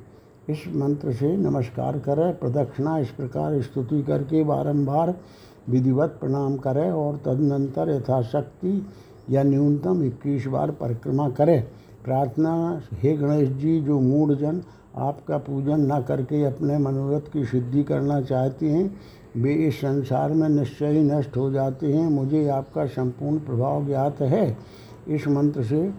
इस 0.50 0.64
मंत्र 0.76 1.14
से 1.14 1.38
नमस्कार 1.38 2.00
करें, 2.00 2.40
प्रदक्षिणा 2.40 2.98
इस 2.98 3.10
प्रकार 3.10 3.62
स्तुति 3.62 4.02
करके 4.04 4.44
बारंबार 4.44 5.16
विधिवत 5.70 6.18
प्रणाम 6.20 6.58
करें 6.58 6.92
और 6.92 7.18
तदनंतर 7.18 7.90
यथाशक्ति 7.90 8.88
या 9.30 9.44
न्यूनतम 9.44 10.04
इक्कीस 10.04 10.48
बार 10.48 10.72
परिक्रमा 10.72 11.30
करें। 11.30 11.64
प्रार्थना, 12.06 12.82
हे 12.94 13.18
गणेश 13.18 13.50
जी, 13.50 13.82
जो 13.82 14.00
मूढ़ 14.00 14.34
जन 14.34 14.62
आपका 14.96 15.38
पूजन 15.38 15.94
न 15.94 16.02
करके 16.02 16.44
अपने 16.44 16.78
मनोरथ 16.78 17.32
की 17.34 17.46
सिद्धि 17.46 17.84
करना 17.84 18.22
चाहते 18.22 18.70
हैं, 18.70 19.02
वे 19.38 19.54
इस 19.54 19.76
संसार 19.76 20.32
में 20.32 20.50
निश्चय 20.50 20.88
ही 20.88 21.04
नष्ट 21.04 21.38
हो 21.38 21.52
जाते 21.52 21.94
हैं। 21.94 22.10
मुझे 22.10 22.48
आपका 22.48 22.86
संपूर्ण 22.86 23.38
प्रभाव 23.40 23.86
ज्ञात 23.86 24.22
है। 24.22 24.58
इस 25.08 25.28
मंत्र 25.28 25.64
से 25.64 25.90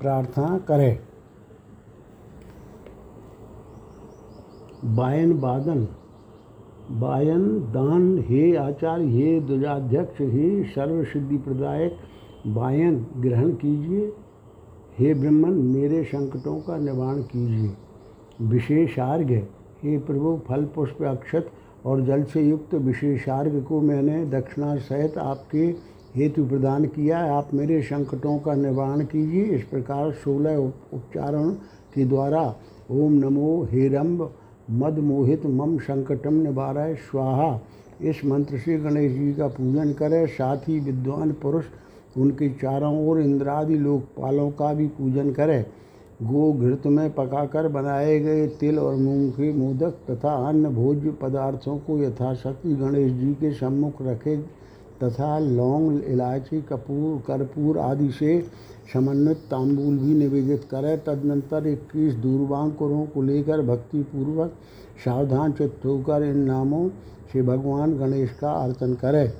प्रार्थना 0.00 0.58
करें। 0.58 0.98
बायन 4.84 5.40
बादन, 5.40 5.88
बायन 6.90 7.58
दान 7.58 8.18
हे 8.18 8.56
आचार्य, 8.56 9.04
हे 9.04 9.40
ध्वजाध्यक्ष 9.40 10.20
हे 10.20 10.64
सर्व 10.64 11.04
सिद्धि 11.04 11.36
प्रदायक 11.38 11.96
बायन 12.46 13.06
ग्रहण 13.16 13.50
कीजिए। 13.50 14.12
हे 14.98 15.14
ब्रह्मन, 15.14 15.52
मेरे 15.52 16.04
संकटों 16.04 16.60
का 16.60 16.76
निवारण 16.76 17.22
कीजिए। 17.22 17.76
विशेषार्घ्य। 18.40 19.46
हे 19.82 19.96
प्रभु 19.98 20.38
फल 20.48 20.64
पुष्प 20.64 21.02
अक्षत 21.02 21.50
और 21.86 22.00
जल 22.00 22.22
से 22.22 22.42
युक्त 22.42 22.74
विशेषार्घ्य 22.74 23.60
को 23.60 23.80
मैंने 23.80 24.24
दक्षिणा 24.26 24.74
सहित 24.76 25.18
आपके 25.18 25.64
हेतु 26.16 26.44
प्रदान 26.44 26.84
किया 26.84 27.18
आप 27.34 27.54
मेरे 27.54 27.80
संकटों 27.82 28.38
का 28.38 28.54
निवारण 28.54 29.04
कीजिए। 29.04 29.44
इस 29.44 29.64
प्रकार 29.64 30.12
सोलह 30.12 30.56
उपचारण 30.56 31.50
के 31.94 32.04
द्वारा 32.04 32.42
ओम 32.90 33.12
नमो 33.12 33.62
हेरम्ब 33.70 34.30
मद 34.70 34.98
मोहित 34.98 35.46
मम 35.46 35.78
संकटम 35.78 36.34
निवारय 36.34 36.94
स्वाहा। 37.10 37.60
इस 38.00 38.24
मंत्र 38.24 38.58
से 38.58 38.76
गणेश 38.78 39.12
जी 39.12 39.32
का 39.32 39.46
पूजन 39.48 39.92
करें। 39.92 40.26
साथ 40.26 40.68
ही 40.68 40.78
विद्वान 40.80 41.32
पुरुष, 41.32 41.64
उनके 42.16 42.48
चारों 42.48 43.08
ओर 43.08 43.20
इंद्रादि 43.20 43.74
लोकपालों 43.74 44.50
का 44.50 44.72
भी 44.74 44.86
पूजन 44.88 45.30
करें। 45.32 45.64
गो 46.22 46.52
घृत 46.52 46.86
में 46.86 47.10
पकाकर 47.10 47.68
बनाए 47.68 48.18
गए 48.20 48.46
तिल 48.60 48.78
और 48.78 48.94
मूंग 48.94 49.30
के 49.32 49.52
मोदक 49.52 49.94
तथा 50.10 50.32
अन्य 50.48 50.68
भोज्य 50.68 51.10
पदार्थों 51.10 51.78
को 51.78 51.98
यथाशक्ति 51.98 52.74
गणेश 52.74 53.12
जी 53.12 53.32
के 53.34 53.52
सम्मुख 53.52 54.02
रखे 54.02 54.36
तथा 55.04 55.38
लौंग, 55.38 56.02
इलायची, 56.04 56.60
कपूर, 56.62 57.20
कर्पूर 57.26 57.78
आदि 57.78 58.10
से 58.10 58.40
समन्वित 58.92 59.36
तांबूल 59.50 59.98
भी 59.98 60.14
निवेदित 60.14 60.64
करें। 60.70 60.96
तदनंतर 60.98 61.66
इक्कीस 61.66 62.14
दूरवांकुरों 62.14 63.04
को 63.06 63.22
लेकर 63.22 63.62
भक्तिपूर्वक 63.62 64.52
सावधान 65.04 65.52
चित्त 65.52 65.86
होकर 65.86 66.22
इन 66.22 66.38
नामों 66.38 66.88
से 67.32 67.42
भगवान 67.42 67.98
गणेश 67.98 68.30
का 68.40 68.52
अर्चन 68.54 68.94
करें। 68.94 69.32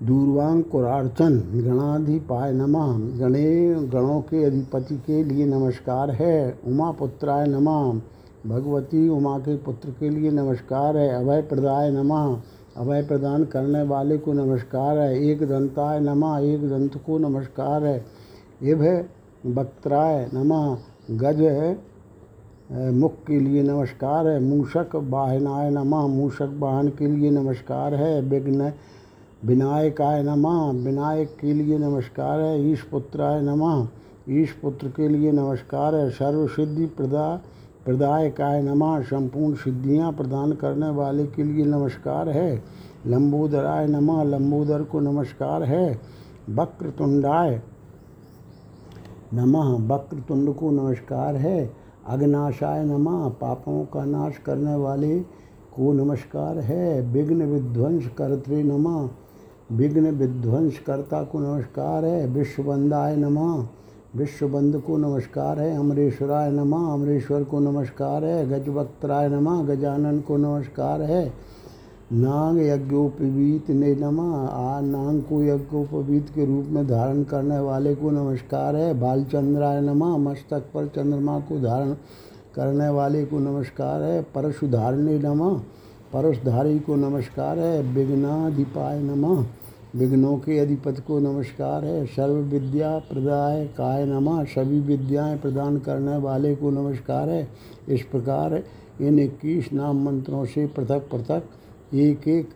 दूरवांकुरार्चन, 0.00 1.38
गणाधिपाय 1.54 2.52
नमः, 2.52 2.92
गणे 3.18 3.74
गणों 3.92 4.20
के 4.20 4.42
अधिपति 4.44 4.96
के 4.96 5.22
लिए 5.24 5.46
नमस्कार 5.46 6.10
है 6.10 6.58
उमा 6.66 6.90
पुत्राय 6.90 7.46
नमः, 7.46 8.00
भगवती 8.46 9.08
उमा 9.08 9.38
के 9.38 9.56
पुत्र 9.56 9.90
के 9.90 10.10
लिए 10.10 10.30
नमस्कार 10.30 10.96
है, 10.96 11.08
अभय 11.14 11.42
प्रदाय 11.42 11.90
नमः, 11.90 12.36
अभय 12.76 13.02
प्रदान 13.02 13.44
करने 13.44 13.82
वाले 13.82 14.18
को 14.18 14.32
नमस्कार 14.32 14.98
है, 14.98 15.18
एक 15.30 15.42
दंताय 15.42 16.00
नमः, 16.00 16.38
एक 16.44 16.68
दंत 16.70 16.96
को 17.06 17.18
नमस्कार 17.18 17.84
है, 17.84 18.04
इभ 18.62 18.82
वक्त्राय 19.48 20.28
नमः, 20.34 20.76
गज 21.12 21.42
मुख 22.94 23.12
के 23.26 23.38
लिए 23.40 23.62
नमस्कार 23.62 24.26
है, 24.28 24.40
मूषक 24.40 24.94
वाहनाय 24.94 25.70
नमः, 25.70 26.06
मूषक 26.06 26.54
वाहन 26.54 26.88
के 26.88 27.06
लिए 27.06 27.30
नमस्कार 27.30 27.94
है, 27.94 28.20
विघ्न 28.22 28.72
विनायकाय 29.44 30.22
नमः। 30.22 30.84
विनायक 30.84 31.36
के 31.40 31.52
लिए 31.54 31.78
नमस्कार 31.78 32.40
है। 32.40 32.72
ईश 32.72 32.82
पुत्राय 32.82 33.40
नमः। 33.40 33.88
ईश 34.30 34.52
पुत्र 34.52 34.88
के 34.88 35.08
लिए 35.08 35.32
नमस्कार 35.32 35.94
है। 35.94 36.10
सर्व 36.10 36.46
सिद्धि 36.46 36.86
प्रदा, 36.86 37.40
प्रदायकाय 37.84 38.62
नमः। 38.62 39.02
संपूर्ण 39.02 39.54
सिद्धियाँ 39.54 40.12
प्रदान 40.12 40.52
करने 40.52 40.88
वाले 40.90 41.26
के 41.26 41.44
लिए 41.44 41.64
नमस्कार 41.64 42.28
है। 42.28 42.64
लंबोदराय 43.06 43.86
नमः। 43.86 44.22
लंबोदर 44.22 44.82
को 44.82 45.00
नमस्कार 45.00 45.62
है। 45.62 46.00
वक्रतुंडाय 46.50 47.62
नमः। 49.34 49.94
वक्रतुंड 49.94 50.54
को 50.54 50.70
नमस्कार 50.70 51.36
है। 51.36 51.74
अग्नाशाय 52.06 52.84
नमः। 52.84 53.28
पापों 53.28 53.84
का 53.84 54.04
नाश 54.04 54.38
करने 54.38 54.74
वाले 54.74 55.20
को 55.76 55.92
नमस्कार 55.92 56.58
है। 56.58 57.00
विघ्न 57.02 57.42
विध्वंस 57.42 58.06
कर्तृ 58.06 58.54
नमः। 58.54 59.08
विघ्न 59.72 60.10
विध्वंस 60.10 60.78
कर्ता 60.86 61.22
को 61.22 61.38
नमस्कार 61.38 62.04
है। 62.04 62.26
विश्वबंदाय 62.26 63.16
नमः। 63.16 63.66
विश्वबंद 64.16 64.80
को 64.80 64.96
नमस्कार 64.96 65.60
है। 65.60 65.76
अमरेश्वराय 65.76 66.50
नमः। 66.50 66.92
अमरेश्वर 66.92 67.44
को 67.44 67.60
नमस्कार 67.60 68.24
है। 68.24 68.48
गजवक्त्राय 68.48 69.28
नमः। 69.28 69.62
गजानन 69.62 70.20
को 70.20 70.36
नमस्कार 70.36 71.02
है। 71.02 71.32
नाग 72.12 72.58
यज्ञोपवीत 72.58 73.70
ने 73.70 73.94
नमः। 73.94 74.48
आ 74.48 74.80
नांग 74.80 75.22
को 75.22 75.42
यज्ञोपवीत 75.42 76.28
के 76.34 76.44
रूप 76.46 76.64
में 76.68 76.88
धारण 76.88 77.22
करने 77.22 77.58
वाले 77.58 77.94
को 77.94 78.10
नमस्कार 78.10 78.76
है। 78.76 79.00
बालचंद्राय 79.00 79.80
नमः। 79.80 80.16
मस्तक 80.16 80.60
पर 80.74 80.86
चंद्रमा 80.86 81.40
को 81.40 81.60
धारण 81.60 81.92
करने 82.54 82.88
वाले 82.88 83.26
को 83.26 83.38
नमस्कार 83.38 84.02
है। 84.02 84.22
परशुधारणे 84.22 85.18
नमः। 85.18 85.58
परशधारी 86.12 86.78
को 86.78 86.96
नमस्कार 86.96 87.58
है। 87.58 87.82
विघ्नाधिपाय 87.82 89.02
नमः। 89.02 89.46
विघ्नों 89.96 90.36
के 90.36 90.58
अधिपति 90.58 91.02
को 91.02 91.18
नमस्कार 91.18 91.84
है, 91.84 92.06
सर्व 92.06 92.32
विद्या 92.32 92.98
प्रदाय 92.98 93.66
काय 93.66 94.04
नमा, 94.06 94.44
सभी 94.44 94.80
विद्याएँ 94.80 95.38
प्रदान 95.38 95.78
करने 95.78 96.16
वाले 96.16 96.54
को 96.54 96.70
नमस्कार 96.70 97.28
है। 97.28 97.48
इस 97.88 98.02
प्रकार 98.02 98.62
इन 99.00 99.18
इक्कीस 99.18 99.72
नाम 99.72 100.04
मंत्रों 100.04 100.44
से 100.44 100.66
पृथक 100.66 101.08
पृथक, 101.12 101.42
एक 101.94 102.28
एक 102.28 102.48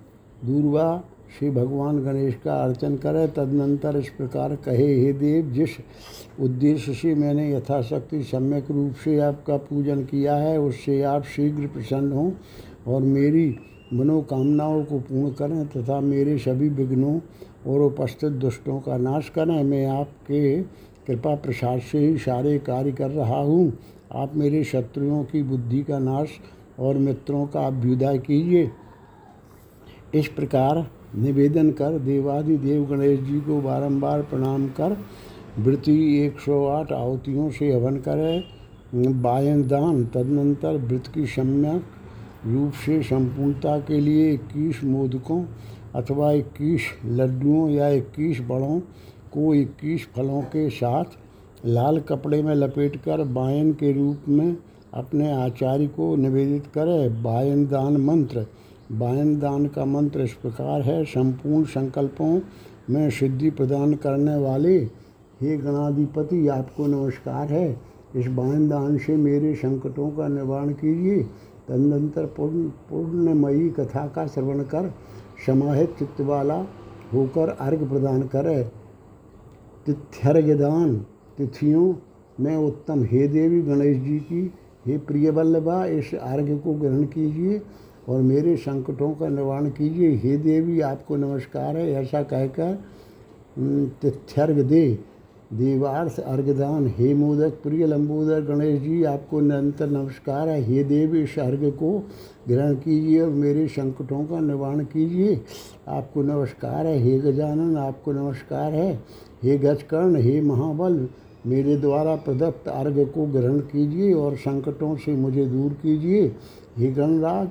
दूरवा 0.45 1.03
श्री 1.39 1.51
भगवान 1.51 2.05
गणेश 2.05 2.35
का 2.45 2.65
अर्चन 2.65 2.97
करें। 2.97 3.33
तदनंतर 3.33 3.97
इस 3.97 4.09
प्रकार 4.09 4.57
कहे, 4.57 5.01
हे 5.01 5.13
देव, 5.13 5.51
जिस 5.51 5.71
उद्देश्य 6.41 6.95
से 6.95 7.15
मैंने 7.15 7.57
यथाशक्ति 7.57 8.23
सम्यक 8.23 8.71
रूप 8.71 8.95
से 8.95 9.19
आपका 9.19 9.57
पूजन 9.57 10.05
किया 10.05 10.37
है, 10.37 10.61
उससे 10.61 11.03
आप 11.03 11.25
शीघ्र 11.25 11.67
प्रसन्न 11.67 12.13
हों 12.13 12.33
और 12.87 13.03
मेरी 13.03 13.57
मनोकामनाओं 13.93 14.85
को 14.85 14.99
पूर्ण 14.99 15.31
करें 15.31 15.67
तथा 15.67 16.01
मेरे 16.01 16.37
सभी 16.39 16.69
विघ्नों 16.69 17.19
और 17.67 17.81
उपस्थित 17.81 18.33
दुष्टों 18.33 18.79
का 18.81 18.97
नाश 18.97 19.29
करें। 19.29 19.63
मैं 19.65 19.87
आपके 19.89 20.63
कृपा 21.07 21.35
प्रसाद 21.35 21.81
से 21.81 21.99
ही 21.99 22.17
सारे 22.19 22.59
कार्य 22.59 22.93
कर 22.93 23.11
रहा 23.11 23.41
हूँ। 23.41 23.73
आप 24.15 24.37
मेरे 24.37 24.63
शत्रुओं 24.65 25.23
की 25.25 25.43
बुद्धि 25.43 25.83
का 25.83 25.99
नाश 25.99 26.29
और 26.79 26.99
मित्रों 26.99 27.47
का 27.47 27.67
अभ्युदय 27.67 28.19
कीजिए। 28.19 28.71
इस 30.15 30.29
प्रकार 30.29 30.87
निवेदन 31.17 31.71
कर 31.71 31.99
देवादि 31.99 32.57
देव 32.57 32.85
गणेश 32.87 33.21
जी 33.21 33.41
को 33.41 33.61
बारंबार 33.61 34.23
प्रणाम 34.23 34.67
कर 34.69 34.97
वृत्ति 35.59 35.95
108 36.19 36.93
आहुतियों 36.93 37.51
से 37.51 37.73
हवन 37.73 37.97
करें। 37.99 39.23
बायन 39.23 39.63
दान, 39.63 40.05
तदनंतर 40.05 40.77
वृत्त 40.79 41.13
की 41.15 41.27
सम्यक 41.27 41.85
रूप 42.47 42.73
से 42.73 43.03
संपूर्णता 43.03 43.79
के 43.79 44.01
लिए 44.01 44.33
इक्कीस 44.33 44.85
मोदकों 44.85 45.45
अथवा 45.95 46.33
इक्कीस 46.33 46.81
लड्डुओं 47.07 47.71
या 47.71 47.89
इक्कीस 47.89 48.41
बड़ों 48.41 48.81
को 49.33 49.55
इक्कीस 49.55 50.09
फलों 50.17 50.43
के 50.43 50.71
साथ 50.71 51.05
लाल 51.67 52.01
कपड़े 52.01 52.43
में 52.43 52.55
लपेटकर 52.55 53.25
बायन 53.25 53.73
के 53.73 53.93
रूप 53.93 54.19
में 54.29 54.57
अपने 54.95 55.33
आचार्य 55.33 55.87
को 55.87 56.17
निवेदित 56.17 56.67
करें। 56.67 57.23
बायन 57.23 57.67
दान 57.67 57.97
मंत्र। 57.97 58.47
बायन 58.93 59.39
दान 59.39 59.67
का 59.67 59.85
मंत्र 59.85 60.21
इस 60.21 60.33
प्रकार 60.33 60.83
है, 60.83 61.05
संपूर्ण 61.05 61.65
संकल्पों 61.65 62.41
में 62.91 63.11
सिद्धि 63.11 63.51
प्रदान 63.51 63.95
करने 63.95 64.37
वाले, 64.37 64.79
हे 65.41 65.57
गणाधिपति, 65.57 66.49
आपको 66.49 66.87
नमस्कार 66.87 67.49
है। 67.49 67.81
इस 68.17 68.27
बायन 68.27 68.69
दान 68.69 68.99
से 68.99 69.17
मेरे 69.17 69.55
संकटों 69.55 70.11
का 70.11 70.29
निवारण 70.29 70.73
कीजिए। 70.73 71.27
तदनंतर 71.73 72.27
पूर्ण, 72.27 72.69
पूर्णमयी 72.91 73.69
कथा 73.71 74.07
का 74.07 74.27
श्रवण 74.27 74.63
कर 74.63 74.93
समाहित 75.47 75.91
चित्त 75.99 76.21
वाला 76.21 76.55
होकर 77.13 77.49
अर्घ 77.49 77.89
प्रदान 77.89 78.23
करे। 78.23 78.63
तिथ्यर्घदान 79.87 80.97
तिथियों 81.39 81.95
में 82.41 82.57
उत्तम। 82.57 83.03
हे 83.03 83.27
देवी 83.29 83.61
गणेश 83.63 83.97
जी 83.99 84.19
की, 84.19 84.43
हे 84.87 84.99
प्रिय 84.99 85.31
वल्लभा, 85.31 85.85
इस 85.87 86.15
अर्घ 86.15 86.49
को 86.65 86.75
ग्रहण 86.75 87.05
कीजिए 87.05 87.61
और 88.09 88.21
मेरे 88.23 88.57
संकटों 88.57 89.11
का 89.11 89.29
निवारण 89.29 89.71
कीजिए। 89.71 90.11
हे 90.15 90.37
देवी, 90.37 90.81
आपको 90.81 91.17
नमस्कार 91.17 91.77
है, 91.77 91.91
ऐसा 91.93 92.23
कहकर 92.23 92.79
तिथ्यर्घ 94.03 94.59
दे। 94.61 95.12
देवार्थ 95.53 96.21
अर्घदान। 96.21 96.87
हे 96.99 97.15
मोदक, 97.15 97.53
प्रिय 97.63 97.87
लंबोदर, 97.87 98.41
गणेश 98.41 98.83
जी, 98.83 99.05
आपको 99.05 99.41
निरंतर 99.41 99.91
नमस्कार 99.91 100.49
है। 100.49 100.63
हे 100.63 100.85
देव, 100.85 101.15
इस 101.15 101.39
अर्घ 101.39 101.65
को 101.65 102.09
ग्रहण 102.49 102.75
कीजिए 102.75 103.21
और 103.21 103.31
मेरे 103.31 103.67
संकटों 103.69 104.25
का 104.25 104.41
निवारण 104.41 104.85
कीजिए। 104.85 105.41
आपको 105.89 106.23
नमस्कार 106.23 106.87
है। 106.87 106.99
हे 106.99 107.19
गजानन, 107.19 107.77
आपको 107.77 108.13
नमस्कार 108.13 108.73
है। 108.73 109.03
हे 109.43 109.59
गजकर्ण, 109.59 110.17
हे 110.17 110.41
महाबल, 110.41 111.09
मेरे 111.47 111.77
द्वारा 111.77 112.17
प्रदत्त 112.17 112.69
अर्घ 112.69 112.99
को 112.99 113.27
ग्रहण 113.27 113.59
कीजिए 113.59 114.13
और 114.13 114.37
संकटों 114.37 114.97
से 114.97 115.17
मुझे 115.17 115.47
दूर 115.47 115.73
कीजिए। 115.73 116.33
हे 116.79 116.91
गणराज 116.91 117.49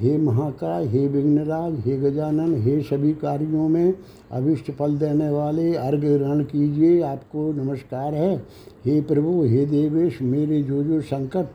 हे 0.00 0.18
महाकाय, 0.18 0.86
हे 0.86 1.08
विघ्नराज, 1.08 1.78
हे 1.86 1.96
गजानन, 1.96 2.54
हे 2.54 2.80
सभी 2.80 3.12
कार्यों 3.12 3.68
में 3.68 3.94
अभिष्ट 4.32 4.70
फल 4.70 4.96
देने 4.96 5.30
वाले 5.30 5.74
अर्घ 5.74 6.00
ग्रहण 6.00 6.42
कीजिए। 6.42 7.02
आपको 7.02 7.52
नमस्कार 7.52 8.14
है। 8.14 8.36
हे 8.84 9.00
प्रभु, 9.00 9.44
हे 9.44 9.66
देवेश, 9.66 10.22
मेरे 10.22 10.62
जो 10.62 10.84
जो 10.84 11.00
संकट 11.00 11.46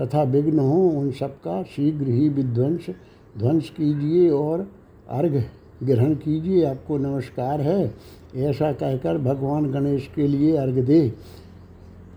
तथा 0.00 0.22
विघ्न 0.22 0.58
हों, 0.58 0.96
उन 0.96 1.10
सबका 1.10 1.62
शीघ्र 1.62 2.06
ही 2.06 2.28
विध्वंस, 2.28 2.86
ध्वंस 3.38 3.70
कीजिए 3.70 4.30
और 4.30 4.70
अर्घ 5.10 5.42
ग्रहण 5.82 6.14
कीजिए। 6.14 6.64
आपको 6.64 6.98
नमस्कार 6.98 7.60
है। 7.60 7.94
ऐसा 8.36 8.72
कहकर 8.72 9.18
भगवान 9.18 9.70
गणेश 9.72 10.10
के 10.16 10.26
लिए 10.26 10.56
अर्घ 10.56 10.74
दे। 10.74 11.12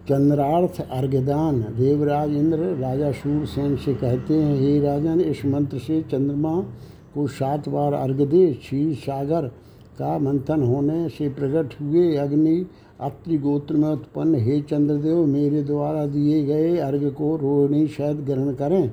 चंद्रार्थ 0.09 0.87
अर्घदान 0.91 1.61
देवराज 1.61 2.31
इंद्र, 2.31 2.57
राजा 2.57 3.11
सूरसेन 3.11 3.75
से 3.75 3.93
कहते 3.93 4.33
हैं, 4.33 4.59
हे 4.59 4.79
राजन 4.79 5.21
इस 5.21 5.45
मंत्र 5.45 5.77
से 5.77 6.01
चंद्रमा 6.01 6.61
को 7.13 7.27
सात 7.27 7.69
बार 7.69 7.93
अर्घ 7.93 8.21
दे। 8.21 8.53
क्षीर 8.53 8.95
सागर 8.95 9.47
का 9.99 10.17
मंथन 10.17 10.63
होने 10.63 11.09
से 11.09 11.29
प्रकट 11.29 11.81
हुए 11.81 12.15
अग्नि, 12.15 12.65
अत्रि 13.01 13.37
गोत्र 13.37 13.75
में 13.75 13.89
उत्पन्न। 13.89 14.35
हे 14.35 14.61
चंद्रदेव, 14.61 15.25
मेरे 15.25 15.63
द्वारा 15.63 16.05
दिए 16.05 16.43
गए 16.43 16.77
अर्घ 16.77 17.03
को 17.03 17.35
रोहिणी 17.35 17.87
शायद 17.87 18.17
ग्रहण 18.17 18.53
करें। 18.53 18.91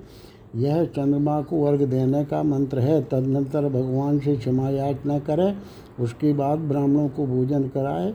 यह 0.56 0.84
चंद्रमा 0.84 1.42
को 1.42 1.64
अर्घ 1.64 1.82
देने 1.82 2.24
का 2.24 2.42
मंत्र 2.42 2.78
है। 2.78 3.02
तदनंतर 3.02 3.68
भगवान 3.68 4.18
से 4.18 4.36
क्षमा 4.36 4.70
याचना 4.70 5.18
करें। 5.18 5.56
उसके 6.00 6.32
बाद 6.32 6.58
ब्राह्मणों 6.58 7.08
को 7.08 7.26
भोजन 7.26 7.62
कराए। 7.62 8.14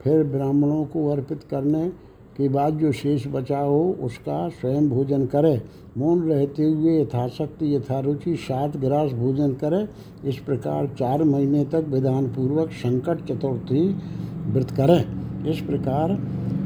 फिर 0.00 0.24
ब्राह्मणों 0.24 0.84
को 0.84 1.08
अर्पित 1.08 1.44
करने 1.50 1.92
के 2.36 2.48
बाद 2.48 2.78
जो 2.78 2.92
शेष 2.92 3.26
बचा 3.26 3.58
हो, 3.58 3.96
उसका 4.02 4.48
स्वयं 4.48 4.88
भोजन 4.90 5.26
करे। 5.26 5.60
मौन 5.98 6.22
रहते 6.22 6.64
हुए 6.64 7.00
यथाशक्ति 7.00 7.74
यथारुचि 7.76 8.36
सात 8.36 8.76
ग्रास 8.76 9.12
भोजन 9.12 9.52
करे। 9.52 9.86
इस 10.28 10.38
प्रकार 10.38 10.86
चार 10.98 11.24
महीने 11.24 11.64
तक 11.64 11.84
विधान 11.88 12.26
पूर्वक 12.26 12.70
संकट 12.72 13.24
चतुर्थी 13.24 13.86
व्रत 14.46 14.70
करें। 14.70 15.04
इस 15.46 15.60
प्रकार 15.60 16.14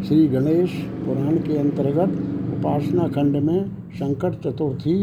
श्री 0.05 0.26
गणेश 0.29 0.70
पुराण 1.05 1.37
के 1.37 1.59
अंतर्गत 1.59 2.12
उपासना 2.59 3.09
खंड 3.09 3.37
में 3.37 3.70
संकट 3.94 4.40
चतुर्थी 4.40 4.94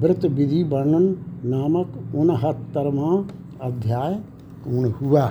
व्रत 0.00 0.24
विधि 0.26 0.62
वर्णन 0.62 1.04
नामक 1.44 2.14
उनहत्तरवा 2.14 3.26
अध्याय 3.62 4.14
पूर्ण 4.64 4.90
हुआ। 4.90 5.30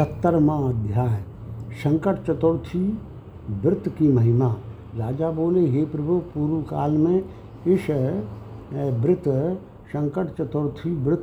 सत्तरवा 0.00 0.54
अध्याय। 0.68 1.16
संकट 1.72 2.22
चतुर्थी, 2.26 2.78
व्रत 3.62 3.88
की 3.88 4.06
महिमा। 4.08 4.48
राजा 4.96 5.30
बोले, 5.30 5.66
हे 5.70 5.84
प्रभु 5.84 6.16
पूर्व 6.34 6.62
काल 6.62 6.96
में 6.98 7.24
इस 7.66 7.90
व्रत 9.02 9.28
संकट 9.92 10.32
चतुर्थी 10.38 10.94
व्रत 11.04 11.22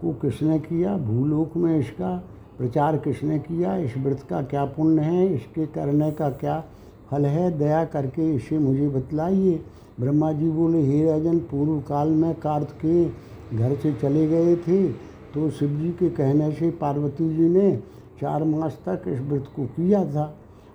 को 0.00 0.12
किसने 0.12 0.58
किया? 0.58 0.96
भूलोक 0.98 1.56
में 1.56 1.78
इसका 1.78 2.10
प्रचार 2.58 2.96
किसने 2.98 3.38
किया? 3.38 3.76
इस 3.76 3.96
व्रत 3.98 4.26
का 4.30 4.42
क्या 4.42 4.64
पुण्य 4.66 5.02
है? 5.02 5.34
इसके 5.34 5.66
करने 5.66 6.10
का 6.12 6.30
क्या 6.34 6.62
फल 7.10 7.26
है? 7.26 7.58
दया 7.58 7.84
करके 7.86 8.34
इसे 8.34 8.58
मुझे 8.58 8.88
बतलाइए। 8.88 9.60
ब्रह्मा 10.00 10.32
जी 10.32 10.50
बोले, 10.50 10.82
हे 10.82 11.04
राजन 11.04 11.38
पूर्व 11.50 11.80
काल 11.80 12.08
में 12.10 12.34
कार्तिकेय 12.34 13.10
घर 13.54 13.76
से 13.76 13.92
चले 13.92 14.26
गए 14.28 14.56
थे 14.58 14.86
तो 15.34 15.50
शिव 15.50 15.80
जी 15.80 15.90
के 15.90 16.08
कहने 16.10 16.52
से 16.52 16.70
पार्वती 16.70 17.36
जी 17.36 17.48
ने 17.48 17.78
चार 18.20 18.44
मास 18.44 18.78
तक 18.86 19.08
इस 19.08 19.20
व्रत 19.20 19.46
को 19.56 19.64
किया 19.66 20.04
था। 20.04 20.34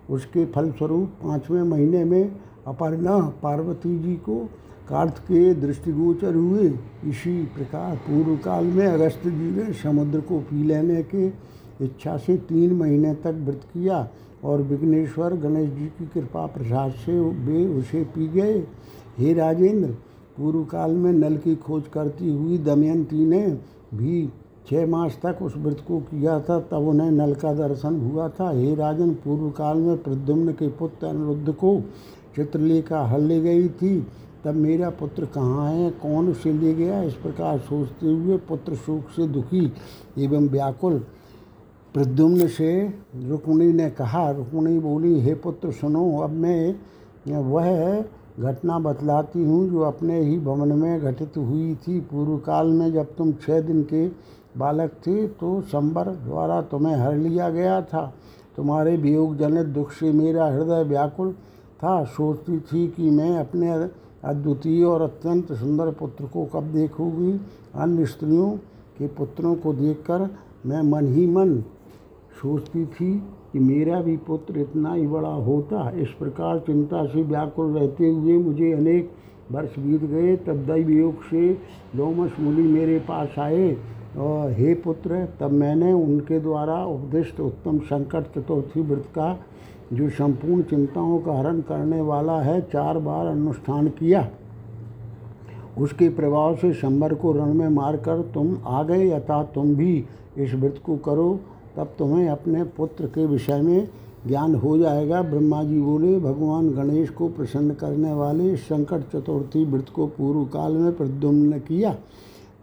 उसके 0.09 0.45
फलस्वरूप 0.45 1.09
पाँचवें 1.23 1.63
महीने 1.63 2.03
में 2.03 2.31
अपर्णा 2.67 3.17
पार्वती 3.43 3.97
जी 3.99 4.15
को 4.25 4.37
कार्तिकेय 4.89 5.53
दृष्टिगोचर 5.53 6.35
हुए। 6.35 6.67
इसी 7.09 7.43
प्रकार 7.55 7.95
पूर्व 7.97 8.35
काल 8.37 8.65
में 8.65 8.85
अगस्त 8.87 9.21
जी 9.25 9.51
ने 9.51 9.71
समुद्र 9.73 10.19
को 10.21 10.39
पी 10.41 10.63
लेने 10.63 11.01
के 11.03 11.25
इच्छा 11.85 12.17
से 12.17 12.35
तीन 12.49 12.73
महीने 12.73 13.13
तक 13.15 13.41
व्रत 13.45 13.61
किया 13.73 14.07
और 14.43 14.61
विघ्नेश्वर 14.61 15.33
गणेश 15.37 15.69
जी 15.69 15.85
की 15.87 16.05
कृपा 16.05 16.45
प्रसाद 16.47 16.91
से 17.05 17.19
वे 17.19 17.65
उसे 17.79 18.03
पी 18.15 18.27
गए। 18.27 18.57
हे 19.17 19.33
राजेंद्र 19.33 19.91
पूर्व 20.37 20.63
काल 20.63 20.91
में 20.91 21.11
नल 21.13 21.37
की 21.37 21.55
खोज 21.55 21.83
करती 21.93 22.29
हुई 22.29 22.57
दमयंती 22.57 23.25
ने 23.25 23.47
भी 23.93 24.21
छः 24.67 24.85
मास 24.87 25.17
तक 25.25 25.41
उस 25.41 25.53
व्रत 25.57 25.83
को 25.87 25.99
किया 25.99 26.39
था, 26.39 26.59
तब 26.59 26.87
उन्हें 26.87 27.11
नल 27.11 27.33
का 27.33 27.53
दर्शन 27.53 27.99
हुआ 28.01 28.27
था। 28.29 28.49
हे 28.49 28.75
राजन 28.75 29.13
पूर्व 29.13 29.49
काल 29.49 29.77
में 29.77 29.97
प्रद्युम्न 30.03 30.51
के 30.51 30.67
पुत्र 30.69 31.07
अनिरुद्ध 31.07 31.51
को 31.51 31.79
चित्रलेखा 32.35 33.01
हल 33.05 33.23
ले 33.23 33.39
गई 33.41 33.67
थी। 33.69 33.99
तब 34.45 34.55
मेरा 34.55 34.89
पुत्र 34.89 35.25
कहाँ 35.25 35.71
है? 35.71 35.89
कौन 35.91 36.29
उसे 36.29 36.53
ले 36.53 36.73
गया? 36.73 37.01
इस 37.03 37.13
प्रकार 37.13 37.59
सोचते 37.59 38.07
हुए 38.07 38.37
पुत्र 38.37 38.75
शोक 38.75 39.09
से 39.15 39.27
दुखी 39.27 39.65
एवं 40.17 40.47
व्याकुल। 40.49 40.97
प्रद्युम्न 41.93 42.47
से 42.47 42.71
रुक्मणी 43.15 43.73
ने 43.73 43.89
कहा, 43.89 44.29
रुक्मणी 44.31 44.79
बोली, 44.79 45.19
हे 45.19 45.33
पुत्र, 45.35 45.71
सुनो, 45.71 46.17
अब 46.17 46.29
मैं 46.29 46.75
वह 47.27 48.01
घटना 48.39 48.77
बतलाती 48.79 49.43
हूँ 49.43 49.69
जो 49.69 49.79
अपने 49.79 50.19
ही 50.19 50.37
भवन 50.39 50.71
में 50.71 51.01
घटित 51.01 51.37
हुई 51.37 51.75
थी। 51.75 51.99
पूर्व 52.01 52.37
काल 52.37 52.67
में 52.67 52.91
जब 52.93 53.15
तुम 53.15 53.33
छः 53.33 53.59
दिन 53.61 53.83
के 53.83 54.07
बालक 54.55 54.91
थे 55.05 55.27
तो 55.27 55.59
संबर 55.63 56.09
द्वारा 56.17 56.61
तुम्हें 56.61 56.95
हर 56.95 57.15
लिया 57.15 57.49
गया 57.49 57.81
था। 57.81 58.13
तुम्हारे 58.57 58.95
वियोग 58.97 59.35
जनित 59.37 59.65
दुख 59.67 59.91
से 59.91 60.11
मेरा 60.11 60.45
हृदय 60.47 60.83
व्याकुल 60.83 61.31
था। 61.79 62.03
सोचती 62.05 62.59
थी 62.61 62.87
कि 62.87 63.09
मैं 63.09 63.37
अपने 63.37 63.71
अद्वितीय 64.29 64.83
और 64.83 65.01
अत्यंत 65.01 65.51
सुंदर 65.53 65.91
पुत्र 65.91 66.25
को 66.25 66.43
कब 66.45 66.63
देखूँगी। 66.73 67.31
अन्य 67.75 68.05
स्त्रियों 68.05 68.49
के 68.97 69.07
पुत्रों 69.07 69.53
को 69.55 69.73
देखकर 69.73 70.29
मैं 70.65 70.81
मन 70.81 71.07
ही 71.13 71.25
मन 71.27 71.55
सोचती 72.41 72.85
थी 72.87 73.13
कि 73.53 73.59
मेरा 73.59 74.01
भी 74.01 74.15
पुत्र 74.17 74.59
इतना 74.59 74.93
ही 74.93 75.07
बड़ा 75.07 75.33
होता। 75.39 75.89
इस 75.91 76.09
प्रकार 76.19 76.59
चिंता 76.59 77.05
से 77.05 77.23
व्याकुल 77.23 77.71
रहते 77.73 78.09
हुए 78.09 78.37
मुझे 78.39 78.71
अनेक 78.73 79.11
वर्ष 79.51 79.79
बीत 79.79 80.03
गए। 80.03 80.35
तब 80.37 80.65
दैवयोग 80.65 81.23
से 81.23 81.51
लोमस 81.95 82.35
मुनि 82.39 82.63
मेरे 82.63 82.99
पास 82.99 83.39
आए। 83.39 83.71
हे 84.11 84.73
पुत्र, 84.73 85.25
तब 85.39 85.51
मैंने 85.51 85.91
उनके 85.93 86.39
द्वारा 86.39 86.83
उपदिष्ट 86.85 87.39
उत्तम 87.39 87.77
संकट 87.79 88.23
चतुर्थी 88.35 88.81
व्रत 88.81 89.05
का, 89.15 89.37
जो 89.93 90.09
संपूर्ण 90.09 90.61
चिंताओं 90.61 91.19
का 91.19 91.33
हरण 91.33 91.59
करने 91.61 92.01
वाला 92.01 92.39
है, 92.41 92.59
चार 92.61 92.97
बार 92.99 93.27
अनुष्ठान 93.27 93.87
किया। 93.89 94.27
उसके 95.77 96.09
प्रभाव 96.09 96.55
से 96.55 96.73
शंबर 96.73 97.13
को 97.13 97.31
रण 97.31 97.53
में 97.53 97.67
मारकर 97.69 98.21
तुम 98.33 98.57
आ 98.65 98.83
गए 98.83 99.09
अतः 99.09 99.43
तुम 99.43 99.75
भी 99.75 100.05
इस 100.37 100.53
व्रत 100.53 100.81
को 100.85 100.97
करो, 100.97 101.39
तब 101.77 101.93
तुम्हें 101.99 102.29
अपने 102.29 102.63
पुत्र 102.63 103.05
के 103.05 103.25
विषय 103.25 103.61
में 103.61 103.87
ज्ञान 104.27 104.55
हो 104.55 104.77
जाएगा। 104.77 105.21
ब्रह्मा 105.21 105.63
जी 105.63 105.81
बोले, 105.81 106.19
भगवान 106.19 106.69
गणेश 106.69 107.09
को 107.09 107.27
प्रसन्न 107.29 107.73
करने 107.73 108.13
वाले 108.13 108.55
संकट 108.55 109.09
चतुर्थी 109.13 109.65
व्रत 109.65 109.89
को 109.95 110.07
पूर्व 110.07 110.43
काल 110.45 110.73
में 110.73 110.97
प्रद्युम्न 110.97 111.59
किया। 111.59 111.95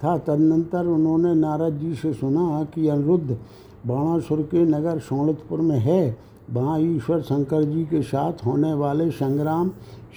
था। 0.04 0.16
तदनंतर 0.18 0.87
उन्होंने 0.87 1.34
नारद 1.34 1.78
जी 1.78 1.94
से 1.94 2.12
सुना 2.12 2.62
कि 2.64 2.88
अनिरुद्ध 2.88 3.38
बाणासुर 3.87 4.42
के 4.42 4.64
नगर 4.64 4.98
सोणितपुर 4.98 5.61
में 5.61 5.78
है। 5.78 6.16
वहाँ 6.50 6.78
ईश्वर 6.80 7.20
शंकर 7.20 7.64
जी 7.64 7.84
के 7.84 8.02
साथ 8.02 8.44
होने 8.46 8.72
वाले 8.74 9.11
संग्राम 9.11 9.68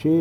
से 0.04 0.20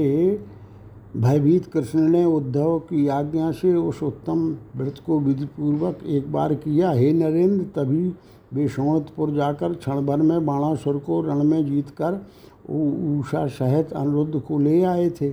भयभीत 1.17 1.67
कृष्ण 1.67 2.01
ने 2.01 2.25
उद्धव 2.25 2.79
की 2.81 3.07
आज्ञा 3.09 3.51
से 3.51 3.75
उस 3.75 4.03
उत्तम 4.03 4.49
व्रत 4.77 5.01
को 5.07 5.19
विधिपूर्वक 5.21 5.99
एक 6.07 6.31
बार 6.33 6.55
किया। 6.55 6.91
हे 6.91 7.13
नरेंद्र, 7.13 7.65
तभी 7.77 8.13
वे 8.55 8.69
सोणतपुर 8.69 9.31
जाकर 9.31 9.73
क्षण 9.73 10.01
भर 10.07 10.17
में 10.17 10.47
बाणासुर 10.47 10.99
को 10.99 11.21
रण 11.21 11.43
में 11.45 11.65
जीतकर 11.67 12.21
उषा 12.71 13.47
सहित 13.47 13.93
अनिरुद्ध 13.93 14.41
को 14.41 14.59
ले 14.59 14.83
आए 14.83 15.09
थे। 15.11 15.31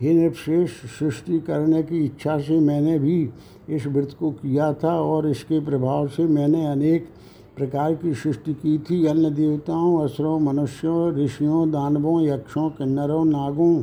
हे 0.00 0.30
सृष्टि 0.30 1.38
करने 1.40 1.82
की 1.82 2.04
इच्छा 2.04 2.38
से 2.38 2.58
मैंने 2.60 2.98
भी 2.98 3.30
इस 3.68 3.86
व्रत 3.86 4.14
को 4.18 4.30
किया 4.30 4.72
था 4.72 4.94
और 5.00 5.28
इसके 5.28 5.60
प्रभाव 5.60 6.08
से 6.08 6.24
मैंने 6.24 6.66
अनेक 6.66 7.08
प्रकार 7.56 7.94
की 7.94 8.14
सृष्टि 8.14 8.54
की 8.54 8.78
थी। 8.78 9.06
अन्य 9.06 9.30
देवताओं, 9.30 9.98
असुरों, 10.04 10.38
मनुष्यों, 10.40 11.12
ऋषियों, 11.14 11.70
दानवों, 11.70 12.20
यक्षों, 12.22 12.68
किन्नरों, 12.70 13.24
नागों 13.24 13.82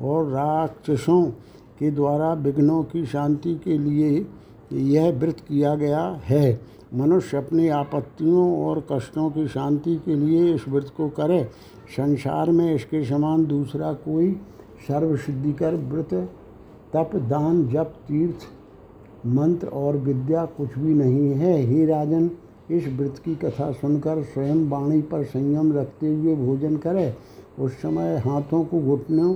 और 0.00 0.26
राक्षसों 0.26 1.24
के 1.78 1.90
द्वारा 1.90 2.32
विघ्नों 2.34 2.82
की 2.82 3.06
शांति 3.06 3.54
के 3.54 3.78
लिए 3.78 4.26
यह 4.72 5.10
व्रत 5.12 5.40
किया 5.40 5.74
गया 5.74 6.20
है। 6.24 6.60
मनुष्य 6.94 7.36
अपनी 7.36 7.68
आपत्तियों 7.68 8.64
और 8.64 8.86
कष्टों 8.92 9.30
की 9.30 9.46
शांति 9.48 9.96
के 9.96 10.14
लिए 10.14 10.54
इस 10.54 10.68
व्रत 10.68 10.92
को 10.96 11.08
करे। 11.08 11.44
संसार 11.96 12.50
में 12.50 12.74
इसके 12.74 13.04
समान 13.04 13.46
दूसरा 13.46 13.92
कोई 13.92 14.36
सर्वसिद्धिकर 14.88 15.74
व्रत, 15.74 16.14
तप, 16.94 17.10
दान, 17.16 17.66
जप, 17.68 17.94
तीर्थ, 18.08 18.46
मंत्र 19.26 19.68
और 19.68 19.96
विद्या 19.96 20.44
कुछ 20.46 20.78
भी 20.78 20.94
नहीं 20.94 21.30
है। 21.30 21.56
हे 21.62 21.84
राजन, 21.86 22.30
इस 22.70 22.86
व्रत 22.88 23.18
की 23.24 23.34
कथा 23.34 23.70
सुनकर 23.72 24.22
स्वयं 24.22 24.68
वाणी 24.68 25.00
पर 25.02 25.24
संयम 25.24 25.72
रखते 25.72 26.14
हुए 26.14 26.34
भोजन 26.36 26.76
करे। 26.76 27.14
उस 27.58 27.72
समय 27.72 28.16
हाथों 28.18 28.64
को 28.64 28.80
घुटनों 28.80 29.34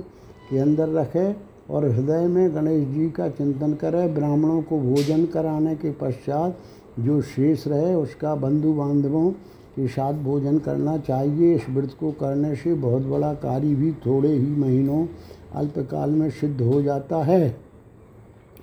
के 0.49 0.57
अंदर 0.57 0.89
रखे 0.89 1.35
और 1.69 1.85
हृदय 1.85 2.27
में 2.27 2.55
गणेश 2.55 2.87
जी 2.87 3.09
का 3.09 3.27
चिंतन 3.29 3.73
करें। 3.73 4.13
ब्राह्मणों 4.13 4.61
को 4.61 4.79
भोजन 4.79 5.25
कराने 5.25 5.75
के 5.75 5.91
पश्चात 5.91 6.57
जो 6.99 7.21
शेष 7.21 7.67
रहे, 7.67 7.93
उसका 7.95 8.35
बंधु 8.35 8.73
बांधवों 8.73 9.31
के 9.75 9.87
साथ 9.87 10.13
भोजन 10.13 10.57
करना 10.57 10.97
चाहिए। 10.97 11.55
इस 11.55 11.69
व्रत 11.69 11.95
को 11.99 12.11
करने 12.11 12.55
से 12.55 12.73
बहुत 12.73 13.01
बड़ा 13.01 13.33
कार्य 13.33 13.75
भी 13.75 13.91
थोड़े 14.05 14.29
ही 14.29 14.55
महीनों 14.55 15.05
अल्पकाल 15.53 16.09
में 16.09 16.29
सिद्ध 16.29 16.61
हो 16.61 16.81
जाता 16.81 17.23
है। 17.23 17.55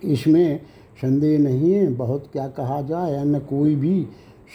इसमें 0.05 0.61
संदेह 1.03 1.38
नहीं 1.38 1.73
है, 1.73 1.94
बहुत 1.94 2.25
क्या 2.33 2.49
कहा 2.49 2.81
जाए, 2.83 3.14
अन्य 3.16 3.40
कोई 3.40 3.75
भी 3.75 4.07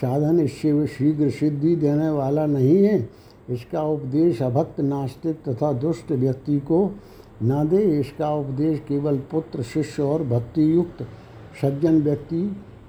साधन 0.02 0.40
इससे 0.40 0.88
शीघ्र 0.88 1.30
सिद्धि 1.30 1.76
देने 1.76 2.10
वाला 2.10 2.46
नहीं 2.46 2.84
है। 2.84 3.10
इसका 3.50 3.84
उपदेश 3.84 4.42
अभक्त, 4.42 4.80
नास्तिक 4.80 5.36
तथा 5.48 5.72
दुष्ट 5.74 6.12
व्यक्ति 6.12 6.60
को 6.60 6.92
न 7.44 7.68
दे। 7.68 8.00
इसका 8.00 8.34
उपदेश 8.36 8.80
केवल 8.80 9.18
पुत्र, 9.18 9.64
शिष्य 9.64 10.04
और 10.04 10.24
भक्ति 10.24 10.74
युक्त 10.74 11.08
सज्जन 11.62 12.02
व्यक्ति 12.02 12.42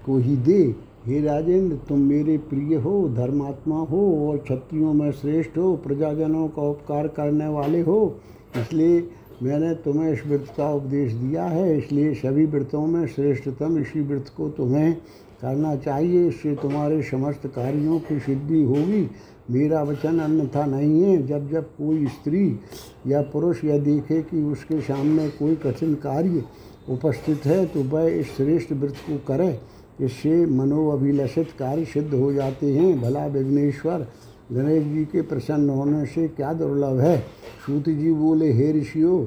को 0.07 0.17
ही 0.17 0.37
दे। 0.37 0.63
हे 1.07 1.21
राजेंद्र, 1.21 1.77
तुम 1.77 1.99
मेरे 1.99 2.37
प्रिय 2.39 2.77
हो, 2.77 3.09
धर्मात्मा 3.09 3.79
हो 3.79 4.29
और 4.29 4.39
क्षत्रियों 4.39 4.93
में 4.93 5.13
श्रेष्ठ 5.13 5.59
हो, 5.59 5.77
प्रजाजनों 5.77 6.49
का 6.49 6.63
उपकार 6.63 7.09
करने 7.09 7.47
वाले 7.47 7.81
हो। 7.81 8.21
इसलिए 8.57 9.01
मैंने 9.43 9.75
तुम्हें 9.75 10.13
इस 10.13 10.27
व्रत 10.27 10.47
का 10.57 10.71
उपदेश 10.73 11.13
दिया 11.13 11.45
है, 11.45 11.77
इसलिए 11.79 12.15
सभी 12.15 12.45
व्रतों 12.47 12.87
में 12.87 13.07
श्रेष्ठतम 13.07 13.79
इसी 13.79 14.01
व्रत 14.01 14.33
को 14.37 14.49
तुम्हें 14.51 14.95
करना 15.43 15.75
चाहिए। 15.77 16.27
इससे 16.29 16.55
तुम्हारे 16.57 17.03
समस्त 17.03 17.47
कार्यों 17.47 17.99
की 18.01 18.19
सिद्धि 18.21 18.63
होगी। 18.63 19.09
मेरा 19.51 19.83
वचन 19.83 20.19
अन्यथा 20.19 20.65
नहीं 20.67 21.03
है। 21.03 21.27
जब 21.27 21.51
जब 21.51 21.71
कोई 21.79 22.07
स्त्री 22.09 22.61
या 23.07 23.23
पुरुष 23.23 23.65
यह 23.65 23.79
देखे 23.79 24.21
कि 24.23 24.43
उसके 24.43 24.81
सामने 24.81 25.29
कोई 25.31 25.55
कठिन 25.57 25.95
कार्य 25.95 26.43
उपस्थित 26.89 27.47
है 27.47 27.65
तो 27.67 27.83
वह 27.87 28.09
इस 28.11 28.37
श्रेष्ठ 28.37 28.73
व्रत 28.73 28.97
को 29.07 29.17
करे। 29.29 29.59
इससे 30.01 30.45
मनोअभिलषित 30.49 31.49
कार्य 31.59 31.85
सिद्ध 31.85 32.13
हो 32.15 32.33
जाते 32.33 32.73
हैं। 32.75 33.01
भला 33.01 33.27
विघ्नेश्वर 33.27 34.07
गणेश 34.53 34.85
जी 34.85 35.05
के 35.05 35.23
प्रसन्न 35.23 35.71
होने 35.71 36.07
से 36.07 36.29
क्या 36.29 36.53
दुर्लभ 36.53 36.99
है? 36.99 37.19
सूत 37.67 37.89
जी 37.89 38.13
बोले, 38.13 38.53
हे 38.53 38.73
ऋषियों, 38.73 39.27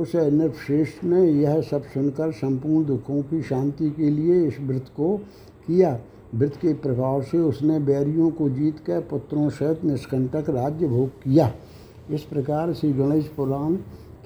उस 0.00 0.16
नृपश्रेष्ठ 0.16 1.04
ने 1.04 1.30
यह 1.30 1.60
सब 1.60 1.82
सुनकर 1.82 2.32
संपूर्ण 2.32 2.86
दुखों 2.86 3.22
की 3.22 3.42
शांति 3.42 3.90
के 3.90 4.10
लिए 4.10 4.46
इस 4.46 4.60
व्रत 4.60 4.86
को 4.96 5.16
किया। 5.66 6.00
व्रत 6.34 6.56
के 6.56 6.74
प्रभाव 6.74 7.22
से 7.22 7.38
उसने 7.38 7.78
बैरियों 7.78 8.30
को 8.30 8.48
जीत 8.48 8.78
कर 8.78 9.00
पुत्रों 9.00 9.50
सहित 9.50 9.84
निष्कंटक 9.84 10.50
राज्य 10.50 10.88
भोग 10.88 11.08
किया। 11.08 11.52
इस 12.10 12.22
प्रकार 12.22 12.72
श्री 12.72 12.92
गणेश 12.92 13.24
पुराण 13.24 13.74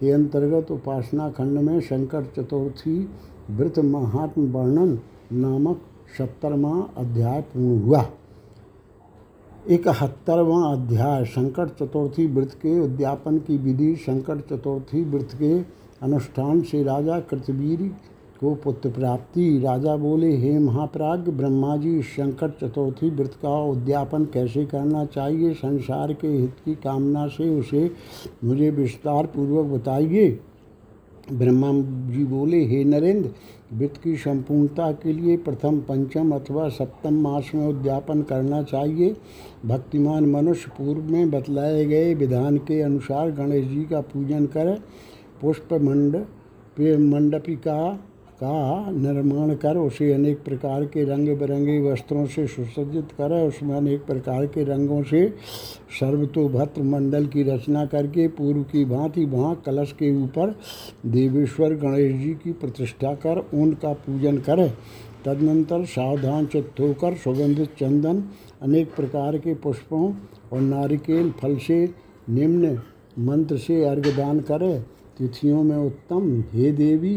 के 0.00 0.11
अंतर्गत 0.11 0.70
उपासना 0.70 1.31
खंड 1.31 1.59
में 1.59 1.81
शंकर 1.81 2.24
चतुर्थी 2.37 3.09
व्रत 3.50 3.78
महात्म 3.78 4.52
वर्णन 4.52 4.98
नामक 5.33 5.81
सत्तरवा 6.18 6.90
अध्याय 6.96 7.40
पूर्ण 7.40 7.83
हुआ। 7.83 8.07
इकहत्तरवां 9.70 10.77
अध्याय 10.77 11.25
शंकर 11.25 11.68
चतुर्थी 11.68 12.27
व्रत 12.27 12.53
के 12.53 12.81
उद्यापन 12.81 13.38
की 13.38 13.57
विधि 13.57 13.96
शंकर 13.96 14.40
चतुर्थी 14.40 15.05
व्रत 15.05 15.29
के 15.35 15.61
अनुष्ठान 16.03 16.61
से 16.61 16.83
राजा 16.83 17.20
कृतवीर 17.20 17.92
को 18.40 18.55
पुत्र 18.55 18.90
प्राप्ति। 18.90 19.59
राजा 19.59 19.96
बोले, 19.96 20.37
हे 20.37 20.59
महाप्राग, 20.59 21.29
ब्रह्मा 21.29 21.77
जी 21.77 22.03
शंकर 22.03 22.51
चतुर्थी 22.51 23.11
व्रत 23.11 23.35
का 23.42 23.62
उद्यापन 23.62 24.25
कैसे 24.25 24.64
करना 24.66 25.05
चाहिए? 25.05 25.55
संसार 25.55 26.12
के 26.12 26.29
हित 26.29 26.57
की 26.64 26.75
कामना 26.75 27.27
से 27.27 27.61
उसे 27.61 27.90
मुझे 28.44 28.70
विस्तार 28.70 29.27
पूर्वक 29.27 29.81
बताइए। 29.81 30.40
ब्रह्मा 31.32 31.68
जी 32.12 32.24
बोले, 32.24 32.64
हे 32.64 32.85
नरेंद्र 32.85 33.30
व्रत 33.72 33.94
की 34.04 34.16
संपूर्णता 34.16 34.90
के 34.92 35.12
लिए 35.12 35.37
प्रथम, 35.37 35.78
पंचम 35.80 36.32
अथवा 36.32 36.68
सप्तम 36.68 37.14
मास 37.14 37.50
में 37.54 37.66
उद्यापन 37.66 38.22
करना 38.22 38.62
चाहिए। 38.62 39.16
भक्तिमान 39.66 40.26
मनुष्य 40.26 40.70
पूर्व 40.70 41.02
में 41.02 41.30
बतलाए 41.30 41.85
गए 41.85 42.14
विधान 42.14 42.56
के 42.58 42.80
अनुसार 42.80 43.30
गणेश 43.30 43.66
जी 43.66 43.85
का 43.85 44.00
पूजन 44.00 44.46
करें। 44.46 44.76
पुष्प 45.40 45.72
मंड 45.72 46.16
मंडपिका 46.80 47.98
का 48.35 48.90
निर्माण 48.90 49.55
कर, 49.55 49.77
उसे 49.77 50.12
अनेक 50.12 50.42
प्रकार 50.45 50.85
के 50.85 51.05
रंग 51.05 51.29
बिरंगे 51.38 51.79
वस्त्रों 51.81 52.27
से 52.27 52.47
सुसज्जित 52.47 53.12
कर, 53.12 53.33
उसमें 53.49 53.75
अनेक 53.77 54.05
प्रकार 54.07 54.47
के 54.47 54.64
रंगों 54.64 55.03
से 55.03 55.29
सर्वतोभत्र 56.01 56.83
मंडल 56.83 57.27
की 57.27 57.42
रचना 57.42 57.85
करके, 57.87 58.29
पूर्व 58.29 58.62
की 58.62 58.85
भांति 58.85 59.25
वहाँ 59.25 59.55
कलश 59.66 59.92
के 59.92 60.11
ऊपर 60.23 60.55
देवेश्वर 61.07 61.75
गणेश 61.75 62.16
जी 62.16 62.35
की 62.35 62.53
प्रतिष्ठा 62.53 63.14
कर, 63.16 63.45
उनका 63.55 63.92
पूजन 63.92 64.38
करे। 64.38 64.68
तदनंतर 65.25 65.85
सावधान 65.85 66.47
चित्त 66.47 66.81
होकर 66.81 67.14
सुगंधित 67.14 67.75
चंदन, 67.81 68.23
अनेक 68.62 68.95
प्रकार 68.95 69.38
के 69.38 69.55
पुष्पों 69.55 70.12
और 70.53 70.61
नारिकेल 70.61 71.31
फल 71.33 71.57
से 71.57 71.85
निम्न 72.31 72.79
मंत्र 73.18 73.57
से 73.57 73.85
अर्घदान 73.85 74.40
करें। 74.40 74.83
तिथियों 75.18 75.62
में 75.62 75.77
उत्तम, 75.77 76.45
हे 76.53 76.73
देवी 76.73 77.16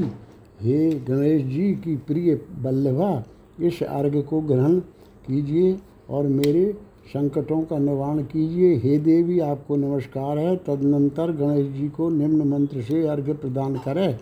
हे 0.61 0.89
गणेश 0.89 1.41
जी 1.43 1.71
की 1.73 1.95
प्रिय 1.97 2.35
बल्लभा, 2.59 3.23
इस 3.61 3.83
अर्घ 3.83 4.15
को 4.21 4.39
ग्रहण 4.41 4.79
कीजिए 5.27 5.77
और 6.09 6.27
मेरे 6.27 6.73
संकटों 7.07 7.61
का 7.61 7.77
निवारण 7.77 8.21
कीजिए। 8.23 8.75
हे 8.75 8.97
देवी, 8.97 9.39
आपको 9.39 9.75
नमस्कार 9.75 10.37
है। 10.37 10.55
तदनंतर 10.55 11.31
गणेश 11.31 11.67
जी 11.67 11.87
को 11.89 12.09
निम्न 12.09 12.47
मंत्र 12.47 12.81
से 12.81 13.07
अर्घ 13.07 13.29
प्रदान 13.29 13.75
करें। 13.75 14.19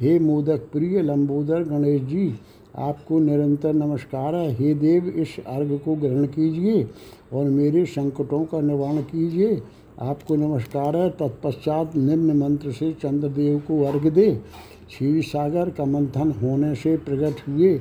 हे 0.00 0.18
मोदक 0.18 0.66
प्रिय 0.72 1.02
लंबोदर 1.02 1.62
गणेश 1.62 2.02
जी, 2.02 2.34
आपको 2.76 3.18
निरंतर 3.18 3.72
नमस्कार 3.72 4.34
है। 4.34 4.50
हे 4.52 4.74
देव, 4.74 5.08
इस 5.08 5.36
अर्घ 5.46 5.72
को 5.84 5.94
ग्रहण 5.94 6.26
कीजिए 6.26 6.86
और 7.32 7.44
मेरे 7.44 7.84
संकटों 7.86 8.44
का 8.44 8.60
निवारण 8.60 9.00
कीजिए। 9.02 9.62
आपको 9.98 10.36
नमस्कार 10.36 10.96
है। 10.96 11.08
तत्पश्चात 11.10 11.94
निम्न 11.96 12.36
मंत्र 12.36 12.70
से 12.72 12.90
चंद्रदेव 12.92 13.58
को 13.58 13.82
अर्घ 13.84 14.06
दे। 14.08 14.30
क्षीर 14.88 15.22
सागर 15.22 15.70
का 15.70 15.84
मंथन 15.84 16.30
होने 16.32 16.74
से 16.74 16.96
प्रकट 16.96 17.48
हुए। 17.48 17.74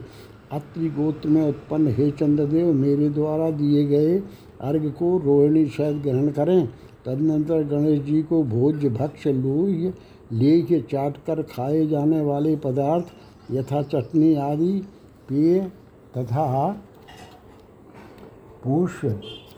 अत्रि 0.52 0.90
गोत्र 0.90 1.30
में 1.30 1.42
उत्पन्न 1.42 1.94
हे 1.94 2.10
चंद्रदेव, 2.12 2.72
मेरे 2.74 3.10
द्वारा 3.10 3.50
दिए 3.52 3.86
गए 3.86 4.18
अर्घ 4.62 4.86
को 4.90 5.18
रोहिणी 5.18 5.66
सहित 5.68 6.02
ग्रहण 6.04 6.30
करें। 6.32 6.68
तदनंतर 7.06 7.64
गणेश 7.64 8.00
जी 8.00 8.22
को 8.24 8.44
भोज्य 8.44 8.90
भक्ष 8.90 9.28
लोह 9.28 9.92
ले 10.34 10.62
के 10.62 10.80
चाट 10.82 11.18
कर 11.18 11.42
खाए 11.42 11.86
जाने 11.88 12.22
वाले 12.22 12.56
पदार्थ 12.56 13.06
यथा 13.52 13.82
चटनी 13.84 14.34
आदि, 14.36 14.72
पेय 15.30 15.60
तथा 16.18 16.72
पोष 18.64 19.06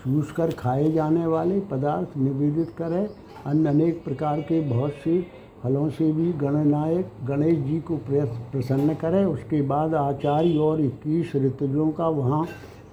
चूस 0.05 0.31
कर 0.31 0.51
खाए 0.53 0.91
जाने 0.91 1.25
वाले 1.27 1.59
पदार्थ 1.69 2.17
निवेदित 2.17 2.69
करें। 2.77 3.07
अन्य 3.45 3.69
अनेक 3.69 4.03
प्रकार 4.03 4.41
के 4.41 4.59
बहुत 4.63 4.91
से 5.03 5.19
फलों 5.63 5.89
से 5.89 6.11
भी 6.13 6.31
गणनायक 6.39 7.11
गणेश 7.27 7.57
जी 7.59 7.79
को 7.81 7.95
प्रसन्न 8.07 8.93
करें। 8.95 9.23
उसके 9.25 9.61
बाद 9.63 9.93
आचार्य 9.95 10.57
और 10.59 10.81
इक्कीस 10.81 11.35
ऋतुजों 11.35 11.89
का 11.91 12.07
वहाँ 12.09 12.45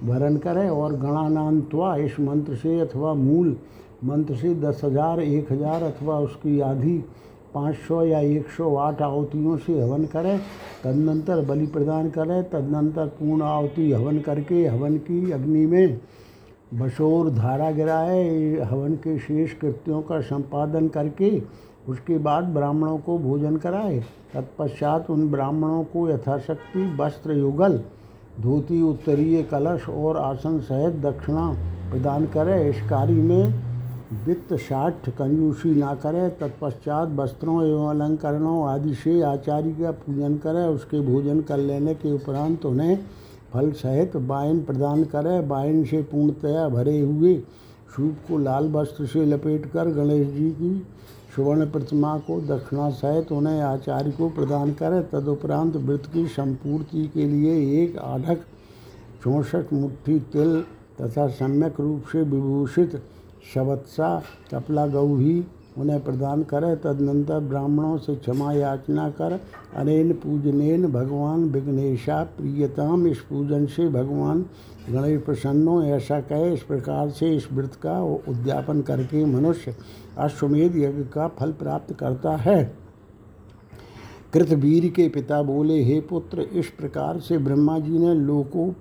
भरण 0.04 0.36
करें 0.38 0.68
और 0.70 0.92
गणानांतवा 0.98 1.94
इस 1.98 2.18
मंत्र 2.20 2.56
से 2.56 2.78
अथवा 2.80 3.12
मूल 3.14 3.56
मंत्र 4.04 4.34
से 4.36 4.54
दस 4.56 4.80
हज़ार, 4.84 5.20
एक 5.20 5.52
हज़ार 5.52 5.82
अथवा 5.82 6.18
उसकी 6.20 6.58
आधी 6.62 6.98
पाँच 7.54 7.76
सौ 7.78 8.02
या 8.04 8.20
एक 8.20 8.48
सौ 8.50 8.74
आठ 8.78 9.02
आहुतियों 9.02 9.56
से 9.58 9.80
हवन 9.80 10.04
करें। 10.06 10.38
तदनंतर 10.84 11.44
बलि 11.44 11.66
प्रदान 11.68 12.08
करें। 12.10 12.42
तदनंतर 12.50 13.06
पूर्ण 13.18 13.42
आहुति 13.42 13.90
हवन 13.92 14.18
करके 14.20 14.66
हवन 14.66 14.96
की 15.00 15.30
अग्नि 15.32 15.66
में 15.66 15.98
बशोर 16.74 17.30
धारा 17.30 17.70
गिराए 17.70 18.60
हवन 18.60 18.94
के 18.96 19.18
शेष 19.18 19.52
कृत्यों 19.54 20.00
का 20.02 20.20
संपादन 20.20 20.88
करके 20.88 21.42
उसके 21.88 22.18
बाद 22.18 22.44
ब्राह्मणों 22.44 22.98
को 22.98 23.18
भोजन 23.18 23.56
कराए। 23.56 23.98
तत्पश्चात 24.34 25.10
उन 25.10 25.30
ब्राह्मणों 25.30 25.82
को 25.84 26.08
यथाशक्ति, 26.10 26.84
वस्त्र, 27.00 27.32
युगल, 27.32 27.78
धोती, 28.40 28.82
उत्तरीय 28.82 29.42
कलश 29.42 29.88
और 29.88 30.16
आसन 30.16 30.58
सहित 30.60 30.94
दक्षिणा 31.02 31.48
प्रदान 31.90 32.26
करे। 32.26 32.68
इस 32.70 32.82
कार्य 32.90 33.12
में 33.12 33.54
वित्त, 34.26 34.54
साठ, 34.54 35.08
कंजूसी 35.08 35.74
ना 35.74 35.94
करे। 35.94 36.28
तत्पश्चात 36.40 37.08
वस्त्रों 37.08 37.62
एवं 37.64 37.88
अलंकरणों 37.90 38.68
आदि 38.68 38.94
से 38.94 39.20
आचार्य 39.22 39.70
का 39.72 39.90
पूजन 39.90 40.36
करे। 40.36 40.66
उसके 40.68 41.00
भोजन 41.00 41.40
कर 41.40 41.58
लेने 41.58 41.94
के 41.94 42.12
उपरांत 42.12 42.66
उन्हें 42.66 42.98
फल 43.52 43.70
सहित 43.72 44.16
बाइन 44.16 44.62
प्रदान 44.62 45.04
करे, 45.04 45.40
बाइन 45.40 45.84
से 45.84 46.02
पूर्णतया 46.02 46.68
भरे 46.68 46.98
हुए 47.00 47.34
सूप 47.96 48.16
को 48.28 48.38
लाल 48.38 48.68
वस्त्र 48.72 49.06
से 49.06 49.24
लपेट 49.26 49.66
कर 49.66 49.88
गणेश 49.94 50.28
जी 50.28 50.50
की 50.50 50.86
सुवर्ण 51.36 51.70
प्रतिमा 51.70 52.16
को 52.18 52.40
दक्षिणा 52.40 52.88
सहित 52.90 53.32
उन्हें 53.32 53.60
आचार्य 53.60 54.10
को 54.10 54.28
प्रदान 54.30 54.72
करें। 54.72 55.02
तदुपरांत 55.10 55.76
व्रत 55.76 56.06
की 56.12 56.26
संपूर्ति 56.28 57.06
के 57.14 57.26
लिए 57.26 57.82
एक 57.82 57.96
आधक 57.98 58.44
चौंसठ 59.24 59.72
मुट्ठी 59.72 60.18
तिल 60.32 60.60
तथा 61.00 61.26
सम्यक 61.30 61.80
रूप 61.80 62.04
से 62.12 62.22
विभूषित 62.22 63.02
शवत्सा 63.54 64.22
कपला 64.50 64.86
गौही 64.86 65.40
उन्हें 65.78 66.04
प्रदान 66.04 66.42
करे, 66.42 66.74
तदनंतर 66.76 67.40
ब्राह्मणों 67.40 67.98
से 67.98 68.14
क्षमा 68.14 68.52
याचना 68.52 69.08
कर, 69.10 69.40
अनेन 69.76 70.12
पूजनेन 70.12 70.86
भगवान 70.86 71.44
विघ्नेशा 71.44 72.22
प्रियताम, 72.24 73.06
इस 73.06 73.20
पूजन 73.20 73.66
से 73.66 73.88
भगवान 73.88 74.44
गणेश 74.90 75.22
प्रसन्नो 75.22 75.82
ऐसा 75.82 76.20
कहे, 76.20 76.52
इस 76.54 76.62
प्रकार 76.62 77.10
से 77.10 77.36
इस 77.36 77.48
व्रत 77.52 77.74
का 77.74 78.02
उद्यापन 78.02 78.80
करके 78.82 79.24
मनुष्य 79.24 79.76
अश्वमेध 80.18 80.76
यज्ञ 80.76 81.04
का 81.04 81.28
फल 81.28 81.52
प्राप्त 81.52 81.94
करता 81.94 82.36
है। 82.36 82.74
कृतवीर 84.32 84.88
के 84.88 85.08
पिता 85.08 85.42
बोले, 85.42 85.82
हे 85.84 86.00
पुत्र, 86.00 86.40
इस 86.40 86.66
प्रकार 86.68 87.20
से 87.20 87.38
ब्रह्मा 87.38 87.78
जी 87.78 87.98
ने 87.98 88.14
लोको 88.14 88.74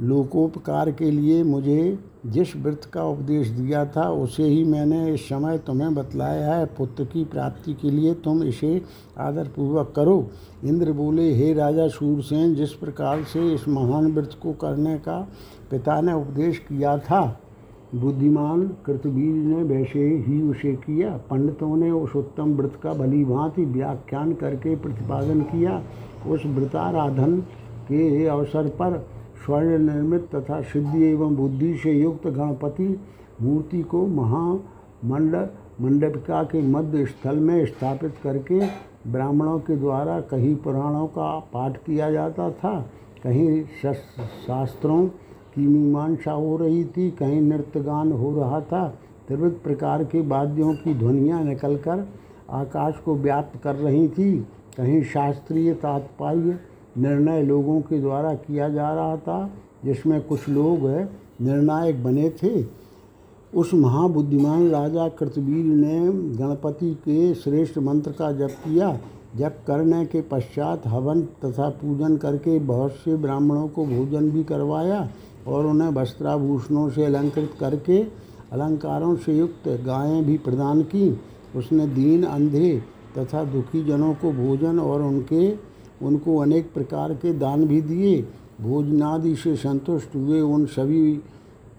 लोकोपकार 0.00 0.90
के 0.90 1.10
लिए 1.10 1.42
मुझे 1.44 1.98
जिस 2.26 2.54
व्रत 2.56 2.84
का 2.92 3.02
उपदेश 3.04 3.48
दिया 3.48 3.84
था, 3.86 4.08
उसे 4.10 4.44
ही 4.44 4.62
मैंने 4.64 5.12
इस 5.14 5.24
समय 5.24 5.58
तुम्हें 5.58 5.94
बतलाया 5.94 6.54
है। 6.54 6.64
पुत्र 6.66 7.04
की 7.04 7.24
प्राप्ति 7.24 7.74
के 7.74 7.90
लिए 7.90 8.14
तुम 8.14 8.42
इसे 8.42 8.80
आदरपूर्वक 9.18 9.92
करो। 9.96 10.30
इंद्र 10.64 10.92
बोले, 10.92 11.32
हे 11.34 11.52
राजा 11.52 11.88
सूरसेन, 11.88 12.54
जिस 12.54 12.72
प्रकार 12.72 13.22
से 13.24 13.52
इस 13.54 13.68
महान 13.68 14.12
व्रत 14.12 14.36
को 14.42 14.52
करने 14.52 14.96
का 14.98 15.20
पिता 15.70 16.00
ने 16.00 16.12
उपदेश 16.12 16.58
किया 16.58 16.96
था, 16.98 17.40
बुद्धिमान 17.94 18.66
कृतवीर 18.86 19.34
ने 19.34 19.62
वैसे 19.64 20.08
ही 20.26 20.42
उसे 20.42 20.72
किया। 20.72 21.16
पंडितों 21.30 21.76
ने 21.76 21.90
उस 21.90 22.16
उत्तम 22.16 22.54
व्रत 22.54 22.78
का 22.82 22.92
भली 22.94 23.24
भांति 23.24 23.64
व्याख्यान 23.64 24.32
करके 24.32 24.76
प्रतिपादन 24.76 25.40
किया। 25.42 25.82
उस 26.28 26.42
व्रताराधन 26.46 27.40
के 27.88 28.26
अवसर 28.26 28.68
पर 28.68 29.06
स्वर्ण 29.44 29.78
निर्मित 29.78 30.28
तथा 30.34 30.60
सिद्धि 30.62 31.04
एवं 31.04 31.36
बुद्धि 31.36 31.74
से 31.76 31.92
युक्त 31.92 32.26
गणपति 32.26 33.00
मूर्ति 33.42 33.82
को 33.82 34.06
महामंडप 34.06 35.56
मंडपिका 35.80 36.42
के 36.42 36.62
मध्य 36.62 37.04
स्थल 37.06 37.36
में 37.36 37.64
स्थापित 37.66 38.14
करके 38.22 38.60
ब्राह्मणों 39.06 39.58
के 39.58 39.76
द्वारा 39.76 40.20
कहीं 40.20 40.54
पुराणों 40.56 41.06
का 41.06 41.38
पाठ 41.52 41.76
किया 41.76 42.10
जाता 42.10 42.50
था। 42.50 42.80
कहीं 43.24 43.62
शास्त्रों 43.82 45.06
की 45.54 45.66
मीमांसा 45.66 46.32
हो 46.32 46.56
रही 46.56 46.84
थी, 46.86 47.10
कहीं 47.10 47.40
नृत्यगान 47.40 48.12
हो 48.12 48.34
रहा 48.36 48.60
था। 48.60 48.86
त्रिविध 49.28 49.52
प्रकार 49.64 50.04
के 50.04 50.20
वाद्यों 50.20 50.74
की 50.74 50.94
ध्वनियाँ 50.94 51.42
निकलकर 51.44 52.06
आकाश 52.50 52.98
को 53.04 53.14
व्याप्त 53.16 53.60
कर 53.62 53.74
रही 53.74 54.08
थी। 54.08 54.34
कहीं 54.76 55.02
शास्त्रीय 55.02 55.72
तात्पर्य 55.74 56.58
निर्णय 56.98 57.42
लोगों 57.42 57.80
के 57.80 58.00
द्वारा 58.00 58.34
किया 58.34 58.68
जा 58.68 58.92
रहा 58.94 59.16
था, 59.16 59.50
जिसमें 59.84 60.20
कुछ 60.20 60.48
लोग 60.48 60.86
निर्णायक 61.40 62.02
बने 62.04 62.30
थे। 62.42 62.64
उस 63.52 63.74
महाबुद्धिमान 63.74 64.68
राजा 64.68 65.08
कृतवीर 65.08 65.64
ने 65.66 66.00
गणपति 66.36 66.94
के 66.94 67.34
श्रेष्ठ 67.34 67.78
मंत्र 67.78 68.10
का 68.10 68.32
जप 68.32 68.56
किया। 68.64 68.98
जप 69.36 69.56
करने 69.66 70.04
के 70.06 70.20
पश्चात 70.20 70.86
हवन 70.86 71.22
तथा 71.44 71.68
पूजन 71.70 72.16
करके 72.16 72.58
बहुत 72.58 72.92
से 72.94 73.16
ब्राह्मणों 73.16 73.68
को 73.68 73.84
भोजन 73.86 74.30
भी 74.30 74.44
करवाया 74.44 75.08
और 75.46 75.66
उन्हें 75.66 75.88
वस्त्राभूषणों 75.88 76.88
से 76.90 77.04
अलंकृत 77.04 77.50
करके 77.60 77.98
अलंकारों 78.52 79.14
से 79.16 79.36
युक्त 79.38 79.68
गायें 79.86 80.24
भी 80.24 80.38
प्रदान 80.38 80.82
की। 80.82 81.10
उसने 81.56 81.86
दीन 81.86 82.24
अंधे 82.24 82.82
तथा 83.18 83.44
दुखी 83.44 83.84
जनों 83.84 84.12
को 84.14 84.32
भोजन 84.32 84.78
और 84.78 85.02
उनके 85.02 85.50
उनको 86.02 86.36
अनेक 86.38 86.72
प्रकार 86.74 87.14
के 87.14 87.32
दान 87.32 87.64
भी 87.64 87.80
दिए। 87.82 88.20
भोजनादि 88.60 89.34
से 89.36 89.54
संतुष्ट 89.56 90.14
हुए 90.16 90.40
उन 90.40 90.64
सभी 90.66 91.20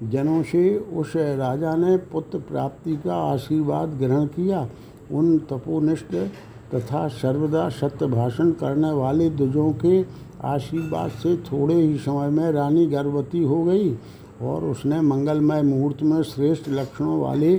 जनों 0.03 0.41
से 0.43 0.77
उस 0.77 1.13
राजा 1.15 1.75
ने 1.75 1.97
पुत्र 2.12 2.39
प्राप्ति 2.39 2.95
का 2.95 3.15
आशीर्वाद 3.23 3.89
ग्रहण 3.89 4.25
किया। 4.27 4.67
उन 5.12 5.38
तपोनिष्ठ 5.49 6.15
तथा 6.75 7.07
सर्वदा 7.07 7.67
सत्य 7.69 8.07
भाषण 8.07 8.51
करने 8.51 8.91
वाले 8.91 9.29
दुजों 9.29 9.71
के 9.86 10.01
आशीर्वाद 10.43 11.12
से 11.12 11.36
थोड़े 11.43 11.75
ही 11.75 11.97
समय 11.97 12.29
में 12.29 12.51
रानी 12.51 12.86
गर्भवती 12.88 13.43
हो 13.43 13.63
गई 13.63 13.91
और 14.41 14.63
उसने 14.63 15.01
मंगलमय 15.01 15.62
मुहूर्त 15.62 16.01
में 16.03 16.21
श्रेष्ठ 16.23 16.69
लक्षणों 16.69 17.19
वाले 17.19 17.55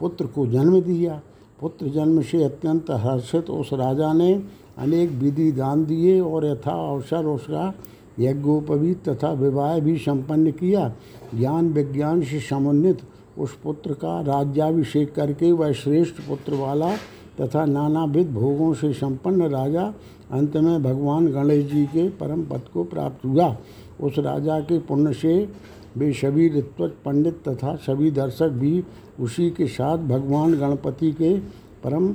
पुत्र 0.00 0.26
को 0.26 0.46
जन्म 0.46 0.80
दिया। 0.80 1.20
पुत्र 1.60 1.88
जन्म 1.88 2.22
से 2.22 2.42
अत्यंत 2.44 2.90
हर्षित 2.90 3.50
उस 3.50 3.72
राजा 3.72 4.12
ने 4.12 4.34
अनेक 4.78 5.10
विधि 5.10 5.50
दान 5.52 5.84
दिए 5.84 6.20
और 6.20 6.46
यथा 6.46 6.72
अवसर 6.90 7.26
उसका 7.26 7.72
यज्ञोपवीत 8.20 9.08
तथा 9.08 9.32
विवाह 9.32 9.78
भी 9.78 9.96
संपन्न 9.96 10.50
किया। 10.50 10.88
ज्ञान 11.34 11.68
विज्ञान 11.68 12.22
से 12.22 12.40
समन्वित 12.40 12.98
उस 13.38 13.54
पुत्र 13.54 13.94
का 13.94 14.20
राज्याभिषेक 14.20 15.14
करके 15.14 15.52
वह 15.52 15.72
श्रेष्ठ 15.72 16.20
पुत्र 16.28 16.54
वाला 16.54 16.94
तथा 17.40 17.64
नानाविध 17.64 18.32
भोगों 18.32 18.72
से 18.74 18.92
संपन्न 18.92 19.48
राजा 19.48 19.92
अंत 20.30 20.56
में 20.56 20.82
भगवान 20.82 21.26
गणेश 21.26 21.64
जी 21.72 21.84
के 21.86 22.08
परम 22.10 22.42
पद 22.42 22.68
को 22.74 22.84
प्राप्त 22.84 23.24
हुआ। 23.24 23.56
उस 24.00 24.18
राजा 24.18 24.60
के 24.60 24.78
पुण्य 24.78 25.12
से 25.12 25.48
वे 25.96 26.12
सभी 26.12 26.48
ऋत्वज 26.48 26.90
पंडित 27.04 27.42
तथा 27.48 27.74
सभी 27.76 28.10
दर्शक 28.10 28.48
भी 28.48 28.84
उसी 29.20 29.50
के 29.50 29.66
साथ 29.66 29.98
भगवान 29.98 30.54
गणपति 30.54 31.12
के 31.12 31.36
परम 31.84 32.14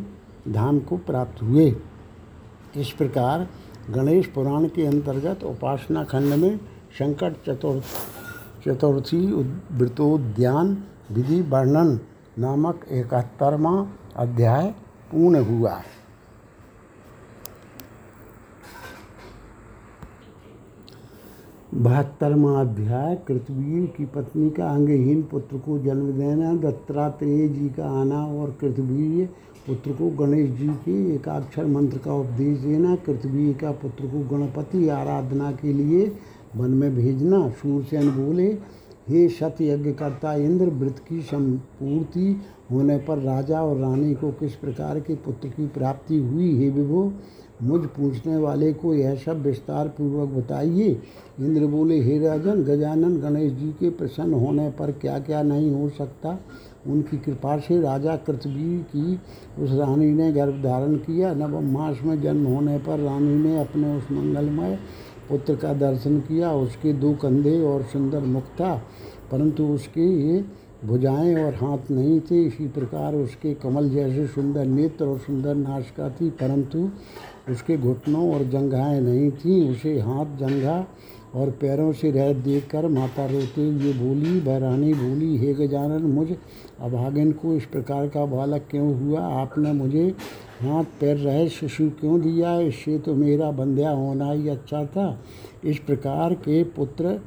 धाम 0.53 0.79
को 0.79 0.97
प्राप्त 0.97 1.41
हुए। 1.41 1.69
इस 2.75 2.91
प्रकार 2.91 3.47
गणेश 3.89 4.25
पुराण 4.27 4.65
के 4.65 4.85
अंतर्गत 4.85 5.43
उपासना 5.43 6.03
खंड 6.03 6.33
में 6.33 6.57
संकट 6.93 7.35
चतुर्थ, 7.45 7.83
चतुर्थी 8.65 9.25
व्रतोद्यान 9.71 10.77
विधि 11.11 11.41
वर्णन 11.41 11.99
नामक 12.39 12.85
इकहत्तरवा 12.91 13.71
अध्याय 14.15 14.73
पूर्ण 15.11 15.43
हुआ। 15.43 15.73
है 15.73 15.95
बहत्तरवा 21.73 22.59
अध्याय, 22.61 23.15
कृतवीर 23.27 23.85
की 23.97 24.05
पत्नी 24.05 24.49
का 24.49 24.69
अंगहीन 24.69 25.23
पुत्र 25.23 25.57
को 25.57 25.77
जन्म 25.79 26.11
देना, 26.11 26.53
दत्तात्रेय 26.53 27.47
जी 27.47 27.69
का 27.69 27.89
आना 28.01 28.25
और 28.25 28.51
कृतवीर 28.61 29.29
पुत्र 29.67 29.91
को 29.91 30.09
गणेश 30.09 30.49
जी 30.49 30.67
के 30.67 31.15
एकाक्षर 31.15 31.65
मंत्र 31.65 31.97
का 31.97 32.13
उपदेश 32.13 32.59
देना 32.59 32.95
कृतवीर 32.95 33.57
का 33.57 33.71
पुत्र 33.71 34.05
को 34.05 34.37
गणपति 34.37 34.89
आराधना 34.89 35.51
के 35.51 35.73
लिए 35.73 36.11
वन 36.55 36.71
में 36.71 36.95
भेजना 36.95 37.49
सूरसेन 37.49 38.09
बोले। 38.09 38.57
हे 39.09 39.29
सत 39.29 39.55
यज्ञकर्ता 39.61 40.33
इंद्र 40.33 40.65
व्रत 40.65 40.99
की 41.09 41.21
संपूर्ति 41.21 42.41
होने 42.71 42.97
पर 42.97 43.17
राजा 43.17 43.61
और 43.61 43.77
रानी 43.77 44.13
को 44.13 44.31
किस 44.31 44.55
प्रकार 44.55 44.99
के 44.99 45.15
पुत्र 45.15 45.47
की 45.47 45.67
प्राप्ति 45.67 46.17
हुई? 46.17 46.57
हे 46.57 46.69
विभो, 46.69 47.13
मुझ 47.63 47.81
पूछने 47.81 48.37
वाले 48.37 48.73
को 48.73 48.93
यह 48.93 49.15
सब 49.15 49.41
विस्तार 49.41 49.87
पूर्वक 49.87 50.29
बताइए। 50.29 51.01
इंद्र 51.39 51.65
बोले, 51.65 52.01
हे 52.01 52.19
राजन, 52.19 52.63
गजानन, 52.63 53.17
गणेश 53.17 53.51
जी 53.51 53.71
के 53.71 53.89
प्रसन्न 53.89 54.33
होने 54.33 54.69
पर 54.69 54.91
क्या 54.91 55.19
क्या 55.19 55.43
नहीं 55.43 55.71
हो 55.71 55.89
सकता? 55.89 56.39
उनकी 56.87 57.17
कृपा 57.17 57.57
से 57.57 57.79
राजा 57.81 58.15
कृतवीर 58.17 58.81
की 58.91 59.19
उस 59.63 59.71
रानी 59.71 60.11
ने 60.13 60.31
गर्भ 60.31 60.61
धारण 60.63 60.95
किया। 60.97 61.33
नवम 61.33 61.71
मास 61.73 61.99
में 62.03 62.21
जन्म 62.21 62.45
होने 62.45 62.77
पर 62.77 62.99
रानी 62.99 63.35
ने 63.39 63.59
अपने 63.59 63.95
उस 63.97 64.11
मंगलमय 64.11 64.77
पुत्र 65.29 65.55
का 65.55 65.73
दर्शन 65.75 66.19
किया। 66.19 66.53
उसके 66.55 66.93
दो 66.93 67.13
कंधे 67.13 67.59
और 67.63 67.83
सुंदर 67.83 68.19
मुख 68.25 68.43
था, 68.53 68.75
परंतु 69.31 69.63
उसके 69.65 70.01
ये 70.01 70.43
भुजाएँ 70.85 71.35
और 71.35 71.53
हाथ 71.55 71.91
नहीं 71.91 72.19
थे। 72.21 72.43
इसी 72.43 72.67
प्रकार 72.67 73.15
उसके 73.15 73.53
कमल 73.53 73.89
जैसे 73.89 74.25
सुंदर 74.27 74.65
नेत्र 74.65 75.05
और 75.05 75.17
सुंदर 75.19 75.55
नाशका 75.55 76.09
थी, 76.11 76.29
परंतु 76.31 76.89
उसके 77.51 77.77
घुटनों 77.77 78.33
और 78.33 78.43
जंघाएँ 78.43 78.99
नहीं 79.01 79.29
थीं। 79.31 79.69
उसे 79.71 79.99
हाथ, 79.99 80.37
जंघा 80.37 80.85
और 81.35 81.49
पैरों 81.51 81.91
से 81.93 82.11
रह 82.11 82.31
देख 82.33 82.67
कर 82.71 82.87
माता 82.87 83.25
रोते 83.25 83.61
हुए 83.61 83.93
बोली, 83.93 84.39
बहरानी 84.39 84.93
बोली, 84.93 85.37
हे 85.37 85.53
गजानन, 85.53 86.05
मुझ 86.05 86.27
अभागिन 86.81 87.31
को 87.31 87.53
इस 87.53 87.65
प्रकार 87.65 88.07
का 88.07 88.25
बालक 88.25 88.67
क्यों 88.71 88.99
हुआ? 88.99 89.21
आपने 89.21 89.71
मुझे 89.71 90.15
हाथ 90.61 90.83
पैर 90.83 91.17
रहे 91.17 91.47
शिशु 91.49 91.89
क्यों 91.89 92.21
दिया? 92.21 92.59
इससे 92.59 92.97
तो 92.99 93.15
मेरा 93.15 93.51
बंध्या 93.51 93.89
होना 93.89 94.31
ही 94.31 94.49
अच्छा 94.49 94.85
था। 94.85 95.19
इस 95.65 95.79
प्रकार 95.79 96.33
के 96.33 96.63
पुत्र 96.63 97.19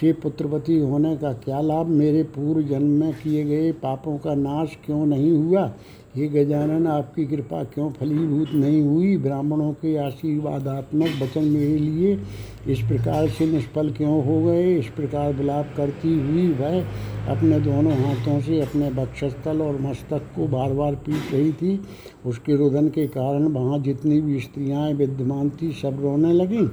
से 0.00 0.12
पुत्रवती, 0.12 0.78
होने 0.78 1.16
का 1.16 1.32
क्या 1.32 1.60
लाभ? 1.60 1.86
मेरे 1.86 2.22
पूर्व 2.22 2.62
जन्म 2.62 2.90
में 2.90 3.12
किए 3.12 3.44
गए 3.44 3.72
पापों 3.72 4.18
का 4.18 4.34
नाश 4.34 4.76
क्यों 4.86 5.06
नहीं 5.06 5.30
हुआ? 5.30 5.72
ये 6.16 6.28
गजानन, 6.28 6.86
आपकी 6.86 7.24
कृपा 7.26 7.64
क्यों 7.64 7.90
फलीभूत 7.90 8.50
नहीं 8.54 8.82
हुई? 8.82 9.16
ब्राह्मणों 9.16 9.72
के 9.72 9.96
आशीर्वादात्मक 9.96 11.08
वचन 11.22 11.44
मेरे 11.44 11.78
लिए 11.78 12.18
इस 12.68 12.80
प्रकार 12.80 13.28
से 13.28 13.46
निष्फल 13.46 13.90
क्यों 13.90 14.24
हो 14.24 14.42
गए? 14.44 14.78
इस 14.78 14.86
प्रकार 14.86 15.32
विलाप 15.32 15.74
करती 15.76 16.14
हुई 16.20 16.48
वह 16.48 16.80
अपने 17.28 17.60
दोनों 17.60 17.92
हाथों 17.92 18.40
से 18.40 18.60
अपने 18.60 18.90
वक्षस्थल 18.90 19.62
और 19.62 19.80
मस्तक 19.80 20.30
को 20.36 20.48
बार 20.48 20.72
बार 20.72 20.94
पीट 20.94 21.34
रही 21.34 21.52
थी। 21.52 21.80
उसके 22.26 22.56
रुदन 22.56 22.88
के 22.88 23.06
कारण 23.06 23.48
वहाँ 23.48 23.78
जितनी 23.78 24.20
भी 24.20 24.40
स्त्रियाँ 24.40 24.90
विद्यमान 24.90 25.50
थी, 25.50 25.72
सब 25.72 26.00
रोने 26.00 26.32
लगीं। 26.32 26.68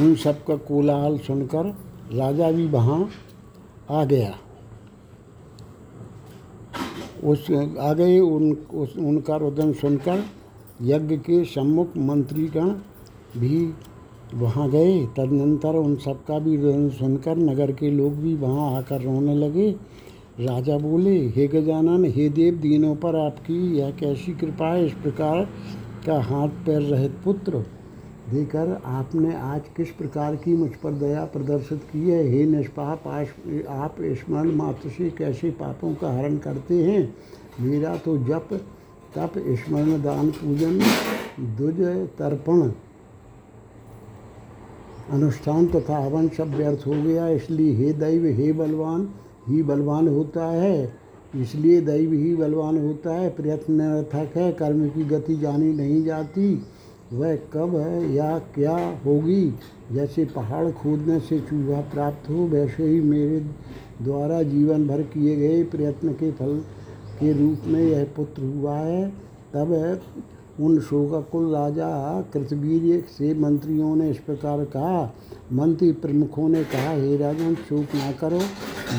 उन 0.00 0.14
सब 0.14 0.44
का 0.44 0.56
कोलाहल 0.56 1.18
सुनकर 1.18 1.66
राजा 2.12 2.50
भी 2.50 2.66
वहाँ 2.66 3.08
आ 3.90 4.04
गया। 4.04 4.34
उस 7.24 7.50
आ 7.80 7.92
गए 7.92 8.20
उन, 8.20 8.52
उस, 8.52 8.96
उनका 8.96 9.36
रुदन 9.36 9.72
सुनकर 9.72 10.24
यज्ञ 10.82 11.16
के 11.16 11.44
सम्मुख 11.44 11.96
मंत्रीगण 11.96 12.68
भी 13.40 13.74
वहाँ 14.34 14.70
गए। 14.70 15.06
तदनंतर 15.06 15.76
उन 15.76 15.96
सबका 15.96 16.38
भी 16.38 16.56
रुदन 16.56 16.88
सुनकर 16.88 17.36
नगर 17.36 17.72
के 17.72 17.90
लोग 17.90 18.14
भी 18.14 18.34
वहाँ 18.34 18.76
आकर 18.76 19.02
रोने 19.02 19.34
लगे। 19.34 19.70
राजा 20.40 20.78
बोले, 20.78 21.28
हे 21.28 21.46
गजानन, 21.46 22.04
हे 22.04 22.28
देव, 22.28 22.54
दीनों 22.54 22.96
पर 22.96 23.16
आपकी 23.16 23.78
यह 23.78 23.90
कैसी 23.90 24.32
कृपा 24.32 24.74
है? 24.74 24.86
इस 24.86 24.92
प्रकार 24.92 25.44
का 26.06 26.22
हाथ 26.22 26.48
पैर 26.48 26.82
रहित 26.82 27.12
पुत्र 27.24 27.75
देकर 28.30 28.80
आपने 28.84 29.34
आज 29.36 29.62
किस 29.76 29.88
प्रकार 29.88 30.36
की 30.36 30.54
मुझ 30.56 30.70
पर 30.70 30.92
दया 30.92 31.24
प्रदर्शित 31.24 31.82
की 31.92 32.08
है? 32.10 32.22
हे 32.28 32.44
निष्पाप 32.46 33.06
आप 33.68 33.96
स्मरण 34.02 34.50
मात्र 34.52 34.88
से 34.88 35.10
कैसे 35.10 35.50
पापों 35.50 35.94
का 35.94 36.10
हरण 36.12 36.36
करते 36.36 36.82
हैं? 36.84 37.14
मेरा 37.60 37.96
तो 37.96 38.16
जप, 38.18 38.48
तप, 39.14 39.32
स्मरण, 39.38 40.02
दान, 40.02 40.30
पूजन, 40.30 40.80
दुज, 41.56 41.80
तर्पण, 42.18 42.72
अनुष्ठान 45.10 45.66
तथा 45.66 45.98
हवन 45.98 46.28
सब 46.28 46.48
व्यर्थ 46.48 46.86
हो 46.86 46.92
गया। 46.92 47.28
इसलिए 47.28 47.72
हे 47.74 47.92
दैव, 47.92 48.24
हे 48.26 48.52
बलवान, 48.52 49.08
ही 49.48 49.62
बलवान 49.62 50.08
होता 50.08 50.46
है। 50.46 50.92
इसलिए 51.36 51.80
दैव, 51.80 52.12
ही 52.12 52.34
बलवान 52.36 52.78
होता 52.78 53.14
है। 53.14 53.30
प्रयत्न 53.30 53.72
निरर्थक 53.72 54.36
है। 54.36 54.52
कर्म 54.52 54.88
की 54.88 55.04
गति 55.04 55.36
जानी 55.36 55.72
नहीं 55.72 56.04
जाती। 56.04 56.62
वह 57.12 57.36
कब 57.36 57.76
है 57.76 58.14
या 58.14 58.38
क्या 58.38 59.00
होगी? 59.06 59.54
जैसे 59.92 60.24
पहाड़ 60.24 60.70
खोदने 60.70 61.20
से 61.20 61.38
चूहा 61.40 61.80
प्राप्त 61.80 62.30
हो, 62.30 62.34
वैसे 62.34 62.84
ही 62.84 63.00
मेरे 63.00 63.40
द्वारा 64.02 64.42
जीवन 64.42 64.88
भर 64.88 65.02
किए 65.02 65.36
गए 65.36 65.62
प्रयत्न 65.62 66.12
के 66.12 66.32
फल 66.32 66.62
के 67.20 67.32
रूप 67.32 67.58
में 67.66 67.82
यह 67.82 68.06
पुत्र 68.16 68.42
हुआ 68.42 68.74
है। 68.74 69.08
तब 69.54 70.00
उन 70.60 70.80
शोकाकुल 70.80 71.52
राजा 71.52 72.20
कृतवीर 72.32 73.04
से 73.18 73.34
मंत्रियों 73.34 73.96
ने 73.96 74.10
इस 74.10 74.18
प्रकार 74.18 74.64
कहा। 74.64 75.14
मंत्री 75.52 75.92
प्रमुखों 75.92 76.48
ने 76.48 76.64
कहा, 76.64 76.90
हे 76.90 77.16
राजन, 77.16 77.54
शोक 77.54 77.94
ना 77.94 78.12
करो। 78.12 78.38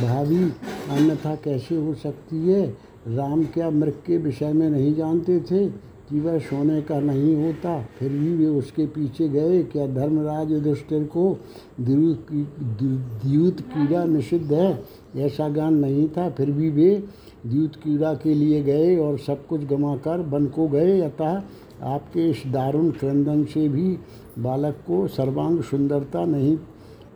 भाभी, 0.07 0.43
अन्यथा 0.89 1.35
कैसे 1.35 1.75
हो 1.75 1.93
सकती 1.93 2.49
है? 2.49 2.77
राम 3.07 3.43
क्या 3.43 3.69
मृग 3.69 3.93
के 4.05 4.17
विषय 4.17 4.53
में 4.53 4.69
नहीं 4.69 4.95
जानते 4.95 5.39
थे? 5.39 5.86
कि 6.09 6.19
वह 6.19 6.37
सोने 6.39 6.81
का 6.81 6.99
नहीं 6.99 7.35
होता, 7.35 7.81
फिर 7.97 8.11
भी 8.11 8.33
वे 8.35 8.45
उसके 8.57 8.85
पीछे 8.87 9.27
गए। 9.29 9.61
क्या 9.63 9.87
धर्मराज 9.87 10.51
युधिष्ठिर 10.51 11.03
को 11.15 11.37
द्यूत 11.79 13.61
कीड़ा 13.63 14.03
निषिद्ध 14.05 14.53
है? 14.53 14.83
ऐसा 15.17 15.49
ज्ञान 15.49 15.73
नहीं 15.75 16.07
था। 16.09 16.29
फिर 16.29 16.51
भी 16.51 16.69
वे 16.69 17.03
द्यूत 17.47 17.75
कीड़ा 17.75 18.13
के 18.15 18.33
लिए 18.33 18.61
गए 18.63 18.95
और 18.97 19.17
सब 19.19 19.45
कुछ 19.47 19.65
गंवाकर 19.65 20.19
वन 20.29 20.45
को 20.47 20.67
गए। 20.67 20.99
अतः 21.01 21.41
आपके 21.85 22.29
इस 22.29 22.43
दारुण 22.47 22.89
क्रंदन 22.91 23.43
से 23.45 23.67
भी 23.69 23.97
बालक 24.39 24.75
को 24.87 25.07
सर्वांग 25.09 25.61
सुंदरता 25.63 26.25
नहीं 26.25 26.55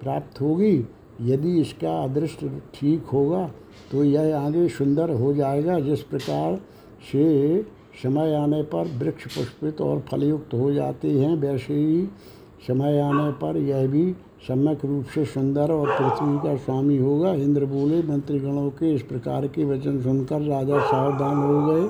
प्राप्त 0.01 0.41
होगी। 0.41 0.75
यदि 1.21 1.59
इसका 1.61 1.91
अदृष्ट 2.03 2.45
ठीक 2.75 3.05
होगा 3.05 3.49
तो 3.91 4.03
यह 4.03 4.37
आगे 4.37 4.67
सुंदर 4.69 5.09
हो 5.11 5.33
जाएगा। 5.33 5.79
जिस 5.79 6.01
प्रकार 6.03 6.55
से 7.11 7.25
समय 8.04 8.34
आने 8.36 8.62
पर 8.64 8.88
वृक्ष 8.97 9.26
पुष्पित 9.36 9.82
और 9.82 9.99
फलयुक्त 10.12 10.54
हो 10.54 10.72
जाते 10.74 11.12
हैं। 11.12 11.36
वैसे 11.36 11.74
ही 11.74 12.06
समय 12.68 12.99
आने 12.99 13.32
पर 13.32 13.58
यह 13.58 13.88
भी 13.88 14.12
सम्यक 14.47 14.86
रूप 14.86 15.06
से 15.06 15.26
सुंदर 15.26 15.72
और 15.72 15.88
पृथ्वी 15.89 16.38
का 16.38 16.56
स्वामी 16.58 16.97
होगा। 16.97 17.34
इंद्र 17.34 17.66
बोले 17.66 18.02
मंत्रीगणों 18.04 18.70
के 18.70 18.93
इस 18.95 19.02
प्रकार 19.02 19.47
के 19.47 19.66
वचन 19.66 20.02
सुनकर 20.02 20.41
राजा 20.41 20.80
सावधान 20.82 21.38
हो 21.38 21.66
गए 21.68 21.88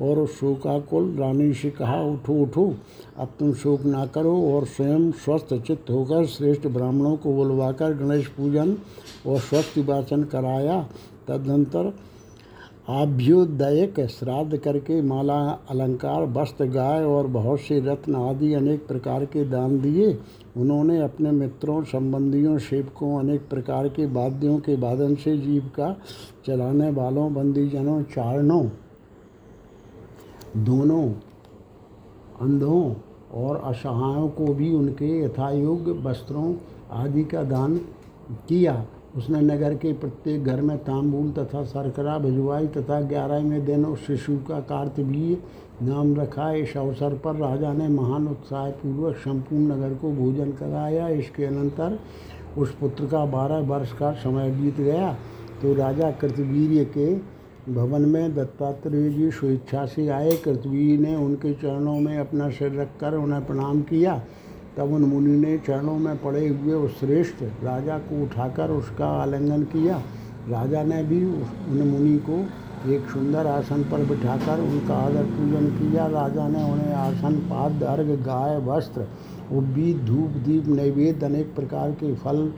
और 0.00 0.18
उस 0.18 0.38
शोकाकुल 0.40 1.10
रानी 1.18 1.52
से 1.54 1.70
कहा, 1.70 2.00
उठो 2.02 2.34
उठो, 2.34 2.72
अब 3.18 3.28
तुम 3.38 3.52
शोक 3.52 3.82
ना 3.84 4.04
करो 4.06 4.36
और 4.52 4.64
स्वयं 4.66 5.10
स्वस्थ 5.14 5.54
चित्त 5.56 5.90
होकर 5.90 6.26
श्रेष्ठ 6.26 6.66
ब्राह्मणों 6.66 7.16
को 7.16 7.32
बुलवाकर 7.32 7.94
गणेश 7.94 8.28
पूजन 8.28 8.76
और 9.26 9.38
स्वस्थ 9.40 9.78
वाचन 9.78 10.22
कराया। 10.24 10.80
तदनंतर 11.28 11.92
आभ्युदयक 12.88 14.00
श्राद्ध 14.00 14.56
करके 14.56 15.02
माला, 15.02 15.38
अलंकार, 15.70 16.22
वस्त्र, 16.24 16.64
गाय 16.64 17.04
और 17.04 17.26
बहुत 17.26 17.60
से 17.60 17.80
रत्न 17.80 18.14
आदि 18.14 18.52
अनेक 18.54 18.86
प्रकार 18.86 19.24
के 19.24 19.44
दान 19.44 19.80
दिए। 19.80 20.18
उन्होंने 20.56 21.00
अपने 21.00 21.30
मित्रों, 21.30 21.82
संबंधियों, 21.82 22.58
सेवकों, 22.58 23.18
अनेक 23.18 23.48
प्रकार 23.48 23.88
के 23.88 24.06
वाद्यों 24.06 24.58
के 24.58 24.76
वादन 24.76 25.14
से 25.14 25.38
जीविका 25.38 25.96
चलाने 26.46 26.90
वालों, 26.90 27.34
बंदीजनों, 27.34 28.02
चारणों, 28.02 28.68
दोनों 30.56 31.08
अंधों 32.40 32.94
और 33.34 33.56
असहायों 33.56 34.28
को 34.28 34.54
भी 34.54 34.72
उनके 34.74 35.24
यथायोग्य 35.24 35.92
वस्त्रों 35.92 36.54
आदि 36.90 37.24
का 37.24 37.42
दान 37.42 37.76
किया। 38.48 38.84
उसने 39.16 39.40
नगर 39.40 39.74
के 39.74 39.92
प्रत्येक 39.92 40.44
घर 40.44 40.60
में 40.60 40.76
तांबूल 40.78 41.30
तथा 41.32 41.62
सरकरा 41.64 42.18
भिजवाई 42.18 42.66
तथा 42.66 43.00
ग्यारहवें 43.00 43.64
दिन 43.64 43.84
उस 43.84 44.06
शिशु 44.06 44.36
का 44.48 44.60
कार्तवीय 44.60 45.36
नाम 45.82 46.14
रखा। 46.16 46.50
इस 46.52 46.76
अवसर 46.76 47.14
पर 47.14 47.36
राजा 47.36 47.72
ने 47.72 47.88
महान 47.88 48.28
उत्साहपूर्वक 48.28 49.16
संपूर्ण 49.16 49.66
नगर 49.66 49.94
को 49.94 50.10
भोजन 50.12 50.52
कराया। 50.52 51.08
इसके 51.08 51.44
अनंतर 51.44 51.98
उस 52.58 52.74
पुत्र 52.74 53.06
का 53.06 53.24
बारह 53.26 53.58
वर्ष 53.66 53.92
का 53.92 54.12
समय 54.12 54.50
बीत 54.50 54.76
गया। 54.76 55.12
तो 55.62 55.74
राजा 55.74 56.10
कृतवीर्य 56.10 56.84
के 56.96 57.14
भवन 57.68 58.02
में 58.02 58.34
दत्तात्रेय 58.34 59.10
जी 59.10 59.30
स्वेच्छा 59.30 59.84
से 59.86 60.08
आए। 60.08 60.30
कृतवीर 60.44 61.00
ने 61.00 61.14
उनके 61.16 61.52
चरणों 61.52 61.98
में 62.00 62.16
अपना 62.18 62.48
सिर 62.50 62.72
रखकर 62.72 63.14
उन्हें 63.14 63.44
प्रणाम 63.46 63.82
किया। 63.82 64.22
तब 64.80 64.92
उन 64.94 65.02
मुनि 65.04 65.36
ने 65.36 65.56
चरणों 65.58 65.98
में 65.98 66.16
पड़े 66.16 66.46
हुए 66.48 66.74
उस 66.74 66.98
श्रेष्ठ 67.00 67.42
राजा 67.64 67.98
को 67.98 68.22
उठाकर 68.22 68.70
उसका 68.70 69.06
आलिंगन 69.22 69.62
किया। 69.72 69.96
राजा 70.48 70.82
ने 70.82 71.02
भी 71.04 71.24
उन 71.24 71.82
मुनि 71.88 72.16
को 72.28 72.38
एक 72.92 73.10
सुंदर 73.10 73.46
आसन 73.46 73.82
पर 73.82 74.04
बिठाकर 74.04 74.60
उनका 74.60 74.94
आदर 74.96 75.24
पूजन 75.32 75.66
किया। 75.76 76.06
राजा 76.06 76.48
ने 76.48 76.62
उन्हें 76.72 76.94
आसन, 76.94 77.36
पाद, 77.50 77.82
अर्घ, 77.82 78.08
गाय, 78.24 78.56
वस्त्र 78.66 79.06
उद्वीद 79.52 80.04
धूप, 80.06 80.42
दीप, 80.44 80.68
नैवेद्य, 80.70 81.26
अनेक 81.26 81.54
प्रकार 81.54 81.90
के 81.92 82.14
फल, 82.14 82.52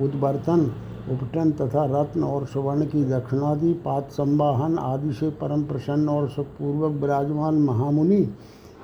उद्बर्तन, 0.00 0.70
उपटन 1.10 1.50
तथा 1.52 1.84
रत्न 1.90 2.22
और 2.22 2.46
सुवर्ण 2.46 2.84
की 2.84 3.04
दक्षिणादि 3.04 3.72
पात 3.84 4.10
संवाहन 4.12 4.78
आदि 4.78 5.12
से 5.12 5.30
परम 5.40 5.62
प्रसन्न 5.64 6.08
और 6.08 6.28
सुखपूर्वक 6.28 7.00
विराजमान 7.02 7.54
महामुनि 7.54 8.26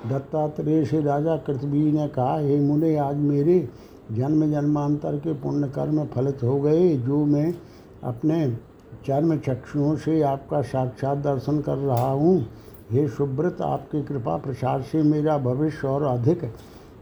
दत्तात्रेय 0.07 0.85
से 0.85 1.01
राजा 1.01 1.37
कृतवी 1.37 1.93
ने 1.93 2.07
कहा 2.09 2.37
हे 2.37 2.59
मुने 2.61 2.97
आज 2.97 3.17
मेरे 3.17 3.59
जन्म 4.13 4.51
जन्मांतर 4.53 5.17
के 5.17 5.33
पुण्य 5.33 5.69
कर्म 5.69 6.05
फलित 6.07 6.43
हो 6.43 6.61
गए 6.61 6.97
जो 6.97 7.25
मैं 7.25 7.53
अपने 8.05 8.51
चर्म 9.07 9.37
चक्षुओं 9.39 9.95
से 9.97 10.21
आपका 10.23 10.61
साक्षात 10.63 11.19
दर्शन 11.19 11.61
कर 11.61 11.77
रहा 11.77 12.11
हूँ। 12.11 12.41
हे 12.91 13.07
सुब्रत 13.09 13.61
आपकी 13.63 14.03
कृपा 14.03 14.37
प्रसाद 14.37 14.83
से 14.83 15.03
मेरा 15.03 15.37
भविष्य 15.39 15.89
और 15.89 16.03
अधिक 16.03 16.45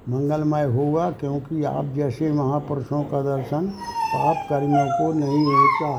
मंगलमय 0.09 0.65
होगा 0.65 1.11
क्योंकि 1.11 1.63
आप 1.65 1.93
जैसे 1.97 2.31
महापुरुषों 2.33 3.03
का 3.03 3.23
दर्शन 3.23 3.67
पाप 3.67 4.47
कर्मियों 4.49 4.87
को 4.89 5.13
नहीं 5.13 5.45
होता। 5.45 5.91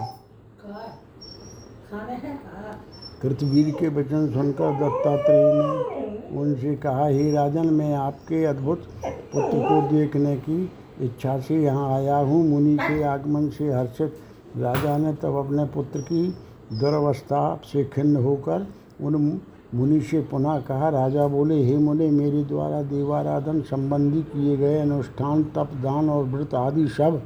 कृतवीर 3.22 3.70
के 3.80 3.88
वचन 3.90 4.32
सुनकर 4.34 4.74
दत्तात्रेय 4.74 5.54
ने 5.54 5.99
उनसे 6.32 6.76
कहा, 6.76 7.06
हे 7.06 7.32
राजन, 7.32 7.68
मैं 7.68 7.94
आपके 7.94 8.44
अद्भुत 8.46 8.84
पुत्र 9.06 9.58
को 9.60 9.82
देखने 9.90 10.36
की 10.38 10.64
इच्छा 11.02 11.38
से 11.40 11.56
यहाँ 11.56 11.94
आया 11.94 12.18
हूँ। 12.18 12.44
मुनि 12.50 12.76
के 12.78 13.02
आगमन 13.04 13.50
से 13.50 13.72
हर्षित 13.74 14.18
राजा 14.58 14.98
ने 14.98 15.14
तब 15.14 15.36
अपने 15.36 15.66
पुत्र 15.66 16.02
की 16.02 16.28
दुर्वस्था 16.74 17.62
से 17.66 17.84
खिन्न 17.84 18.16
होकर 18.16 18.68
उन 19.02 19.40
मुनि 19.76 20.00
से 20.02 20.20
पुनः 20.22 20.60
कहा, 20.60 20.90
राजा 20.90 21.28
बोले, 21.28 21.64
हे 21.64 21.78
मुनि, 21.78 22.10
मेरे 22.10 22.44
द्वारा 22.44 22.82
देवाराधन 22.82 23.62
संबंधी 23.62 24.22
किए 24.22 24.58
गए 24.58 24.80
अनुष्ठान, 24.80 25.44
तप, 25.44 25.72
दान 25.84 26.10
और 26.10 26.24
व्रत 26.24 26.54
आदि 26.54 26.88
सब 26.88 27.22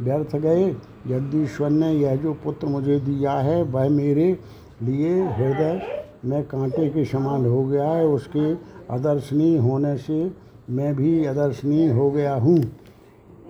व्यर्थ 0.00 0.36
गए। 0.36 0.70
जगदीश्वर 1.08 1.70
ने 1.70 1.92
यह 1.92 2.16
जो 2.16 2.32
पुत्र 2.34 2.66
मुझे 2.66 2.98
दिया 3.00 3.32
है, 3.32 3.62
वह 3.62 3.88
मेरे 3.88 4.38
लिए 4.82 5.22
हृदय 5.22 6.01
में 6.24 6.42
कांटे 6.44 6.88
के 6.88 7.04
समान 7.04 7.46
हो 7.46 7.64
गया 7.64 7.88
है, 7.88 8.06
उसके 8.06 8.52
अदर्शनीय 8.94 9.56
होने 9.58 9.96
से 9.96 10.30
मैं 10.70 10.94
भी 10.96 11.24
अदर्शनीय 11.26 11.90
हो 11.90 12.10
गया 12.10 12.34
हूँ। 12.34 12.58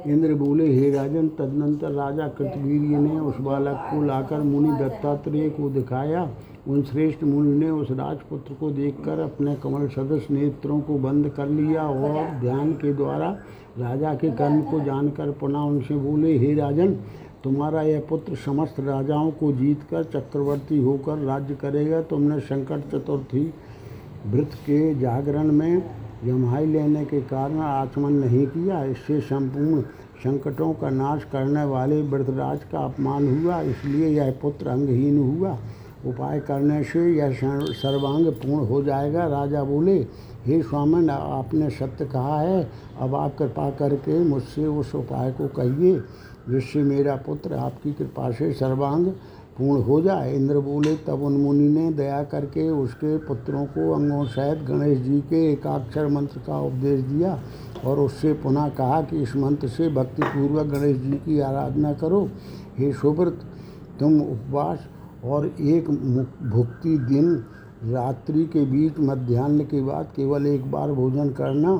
इंद्र 0.07 0.35
बोले, 0.35 0.67
हे 0.69 0.91
राजन, 0.91 1.29
तदनंतर 1.29 1.91
राजा 1.91 2.27
कृतवीर्य 2.29 2.99
ने 2.99 3.19
उस 3.21 3.37
बालक 3.41 3.87
को 3.91 4.03
लाकर 4.03 4.41
मुनि 4.43 4.71
दत्तात्रेय 4.81 5.49
को 5.51 5.69
दिखाया। 5.71 6.29
उन 6.69 6.83
श्रेष्ठ 6.83 7.23
मुनि 7.25 7.55
ने 7.59 7.71
उस 7.71 7.91
राजपुत्र 7.91 8.55
को 8.55 8.71
देखकर 8.71 9.21
अपने 9.21 9.55
कमल 9.55 9.87
सदस्य 9.89 10.35
नेत्रों 10.35 10.81
को 10.81 10.99
बंद 10.99 11.29
कर 11.29 11.49
लिया 11.49 11.83
और 11.83 12.41
ध्यान 12.41 12.73
के 12.73 12.93
द्वारा 12.93 13.31
राजा 13.79 14.15
के 14.15 14.31
कर्म 14.31 14.61
को 14.63 14.81
जानकर 14.81 15.31
पुनः 15.31 15.59
उनसे 15.59 15.97
बोले, 15.97 16.37
हे 16.39 16.55
राजन 16.55 16.97
तुम्हारा 17.45 17.83
यह 17.83 18.03
पुत्र 18.09 18.35
समस्त 18.37 18.81
राजाओं 18.81 19.31
को 19.31 19.53
जीतकर 19.53 20.05
चक्रवर्ती 20.05 20.79
होकर 20.79 21.19
राज्य 21.19 21.55
करेगा। 21.55 22.01
तुमने 22.03 22.39
संकट 22.41 22.89
चतुर्थी 22.91 23.43
व्रत 24.27 24.55
के 24.67 24.95
जागरण 24.95 25.53
में 25.53 25.83
जमाई 26.25 26.67
लेने 26.67 27.05
के 27.05 27.21
कारण 27.21 27.59
आचमन 27.61 28.13
नहीं 28.15 28.47
किया। 28.47 28.83
इससे 28.85 29.21
संपूर्ण 29.21 29.81
संकटों 30.23 30.73
का 30.73 30.91
नाश 30.91 31.25
करने 31.33 31.65
वाले 31.65 32.01
व्रतराज 32.03 32.61
का 32.73 32.79
अपमान 32.79 33.29
हुआ, 33.37 33.61
इसलिए 33.61 34.09
यह 34.09 34.31
पुत्र 34.43 34.69
अंगहीन 34.69 35.19
हुआ। 35.21 35.59
उपाय 36.07 36.41
करने 36.41 36.83
से 36.85 37.01
यह 37.13 37.33
सर्वांग 37.33 38.27
पूर्ण 38.35 38.67
हो 38.67 38.83
जाएगा। 38.83 39.27
राजा 39.29 39.63
बोले, 39.65 39.95
हे 40.47 40.63
स्वामन, 40.63 41.11
आपने 41.11 41.71
सत्य 41.71 42.05
कहा 42.05 42.41
है। 42.41 42.69
अब 43.01 43.15
आप 43.15 43.37
कृपा 43.37 43.69
करके 43.71 44.19
मुझसे 44.21 44.67
उस 44.67 44.95
उपाय 44.95 45.31
को 45.33 45.49
कहिए। 45.49 46.01
जिससे 46.49 46.83
मेरा 46.83 47.15
पुत्र, 47.17 47.55
आपकी 47.55 47.93
कृपा 47.93 48.31
से 48.31 48.53
सर्वांग 48.53 49.07
पूर्ण 49.59 49.83
हो 49.83 50.01
जाए। 50.03 50.35
इंद्र 50.35 50.59
बोले, 50.61 50.95
तब 50.97 51.23
उन 51.23 51.33
मुनि 51.33 51.69
ने 51.69 51.91
दया 51.93 52.23
करके 52.25 52.69
उसके 52.71 53.17
पुत्रों 53.19 53.65
को 53.67 53.93
अंगों 53.93 54.25
सहित 54.27 54.63
गणेश 54.65 54.99
जी 54.99 55.21
के 55.21 55.45
एकाक्षर 55.53 56.07
मंत्र 56.09 56.41
का 56.47 56.61
उपदेश 56.61 57.01
दिया 57.01 57.39
और 57.85 57.99
उससे 57.99 58.33
पुनः 58.33 58.69
कहा 58.69 59.01
कि 59.03 59.23
इस 59.23 59.37
मंत्र 59.37 59.69
से 59.69 59.89
भक्तिपूर्वक 59.89 60.67
गणेश 60.67 60.97
जी 60.97 61.17
की 61.17 61.41
आराधना 61.41 61.93
करो। 61.93 62.29
हे 62.79 62.93
सुब्रत, 62.93 63.41
तुम 64.01 64.21
उपवास 64.23 64.89
और 65.25 65.47
एक 65.47 65.91
भुक्ति 66.53 66.99
दिन 66.99 67.35
रात्रि 67.85 68.45
के 68.45 68.65
बीच 68.65 68.99
मध्यान्ह 69.01 69.65
के 69.65 69.81
बाद 69.83 70.13
केवल 70.17 70.47
एक 70.47 70.71
बार 70.71 70.93
भोजन 70.93 71.31
करना 71.31 71.75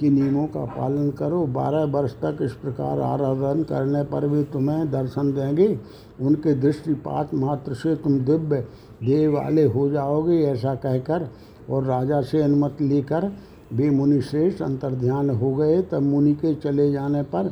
के 0.00 0.10
नियमों 0.10 0.46
का 0.46 0.64
पालन 0.74 1.10
करो। 1.10 1.44
बारह 1.48 1.84
वर्ष 1.92 2.12
तक 2.14 2.38
इस 2.42 2.52
प्रकार 2.54 3.00
आराधन 3.00 3.62
करने 3.62 4.02
पर 4.04 4.26
भी 4.28 4.42
तुम्हें 4.44 4.90
दर्शन 4.90 5.32
देंगे। 5.32 5.78
उनके 6.20 6.54
दृष्टिपात 6.54 7.34
मात्र 7.34 7.74
से 7.74 7.94
तुम 7.96 8.18
दिव्य 8.20 8.60
देव 9.04 9.34
वाले 9.34 9.64
हो 9.64 9.88
जाओगे, 9.90 10.40
ऐसा 10.42 10.74
कहकर 10.74 11.28
और 11.70 11.84
राजा 11.84 12.20
से 12.22 12.42
अनुमति 12.42 12.84
लेकर 12.84 13.30
वे 13.72 13.90
मुनि 13.90 14.20
श्रेष्ठ 14.20 14.62
अंतर्ध्यान 14.62 15.30
हो 15.30 15.54
गए। 15.54 15.80
तब 15.82 16.02
मुनि 16.02 16.32
के 16.34 16.54
चले 16.54 16.90
जाने 16.92 17.22
पर 17.24 17.48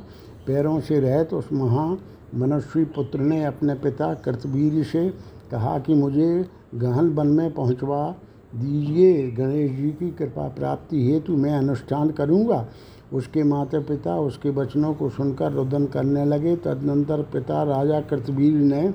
पैरों 0.47 0.78
से 0.80 1.01
रहत 1.01 1.32
उस 1.34 1.53
महा 1.53 1.86
मनस्वी 2.34 2.84
पुत्र 2.84 3.20
ने 3.20 3.44
अपने 3.44 3.74
पिता 3.74 4.12
कृतवीर 4.14 4.82
से 4.84 5.09
कहा 5.51 5.78
कि 5.78 5.94
मुझे 5.94 6.44
गहन 6.74 7.09
वन 7.09 7.26
में 7.26 7.55
पहुँचवा। 7.55 8.14
दीजिए 8.53 9.30
गणेश 9.30 9.70
जी 9.70 9.90
की 9.90 10.11
कृपा 10.11 10.49
प्राप्ति 10.49 11.05
हेतु 11.07 11.36
मैं 11.36 11.53
अनुष्ठान 11.53 12.11
करूँगा। 12.11 12.66
उसके 13.12 13.42
माता 13.42 13.80
पिता 13.80 14.16
उसके 14.18 14.51
वचनों 14.51 14.92
को 14.94 15.09
सुनकर 15.09 15.53
रुदन 15.53 15.86
करने 15.86 16.24
लगे। 16.24 16.57
तदनंतर 16.57 17.22
पिता 17.22 17.62
राजा 17.62 18.01
कृतवीर 18.01 18.55
ने 18.55 18.92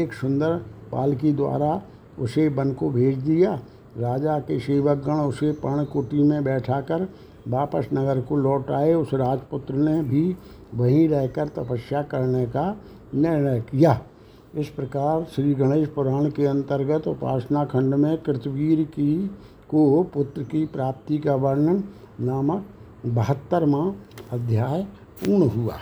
एक 0.00 0.12
सुंदर 0.12 0.56
पालकी 0.92 1.32
द्वारा 1.32 1.80
उसे 2.18 2.48
वन 2.48 2.72
को 2.72 2.90
भेज 2.90 3.18
दिया। 3.18 3.54
राजा 3.98 4.38
के 4.38 4.58
सेवकगण 4.60 5.20
उसे 5.20 5.52
पर्णकुटी 5.52 6.22
में 6.22 6.44
बैठाकर 6.44 7.08
वापस 7.48 7.88
नगर 7.94 8.20
को 8.20 8.36
लौट 8.36 8.70
आए। 8.70 8.94
उस 8.94 9.14
राजपुत्र 9.14 9.74
ने 9.74 10.02
भी 10.02 10.36
वहीं 10.74 11.08
रहकर 11.08 11.48
तपस्या 11.48 12.02
करने 12.02 12.46
का 12.46 12.64
निर्णय 13.14 13.60
किया। 13.60 14.00
इस 14.58 14.68
प्रकार 14.68 15.24
श्री 15.24 15.52
गणेश 15.54 15.88
पुराण 15.88 16.30
के 16.30 16.46
अंतर्गत 16.46 17.06
उपासना 17.08 17.64
खंड 17.64 17.94
में 17.94 18.16
कृतवीर 18.18 18.82
की 18.84 19.26
को 19.68 20.02
पुत्र 20.04 20.42
की 20.42 20.64
प्राप्ति 20.66 21.18
का 21.18 21.34
वर्णन 21.34 21.82
नामक 22.20 22.64
बहत्तरवा 23.06 23.82
अध्याय 24.32 24.82
पूर्ण 25.20 25.48
हुआ। 25.48 25.78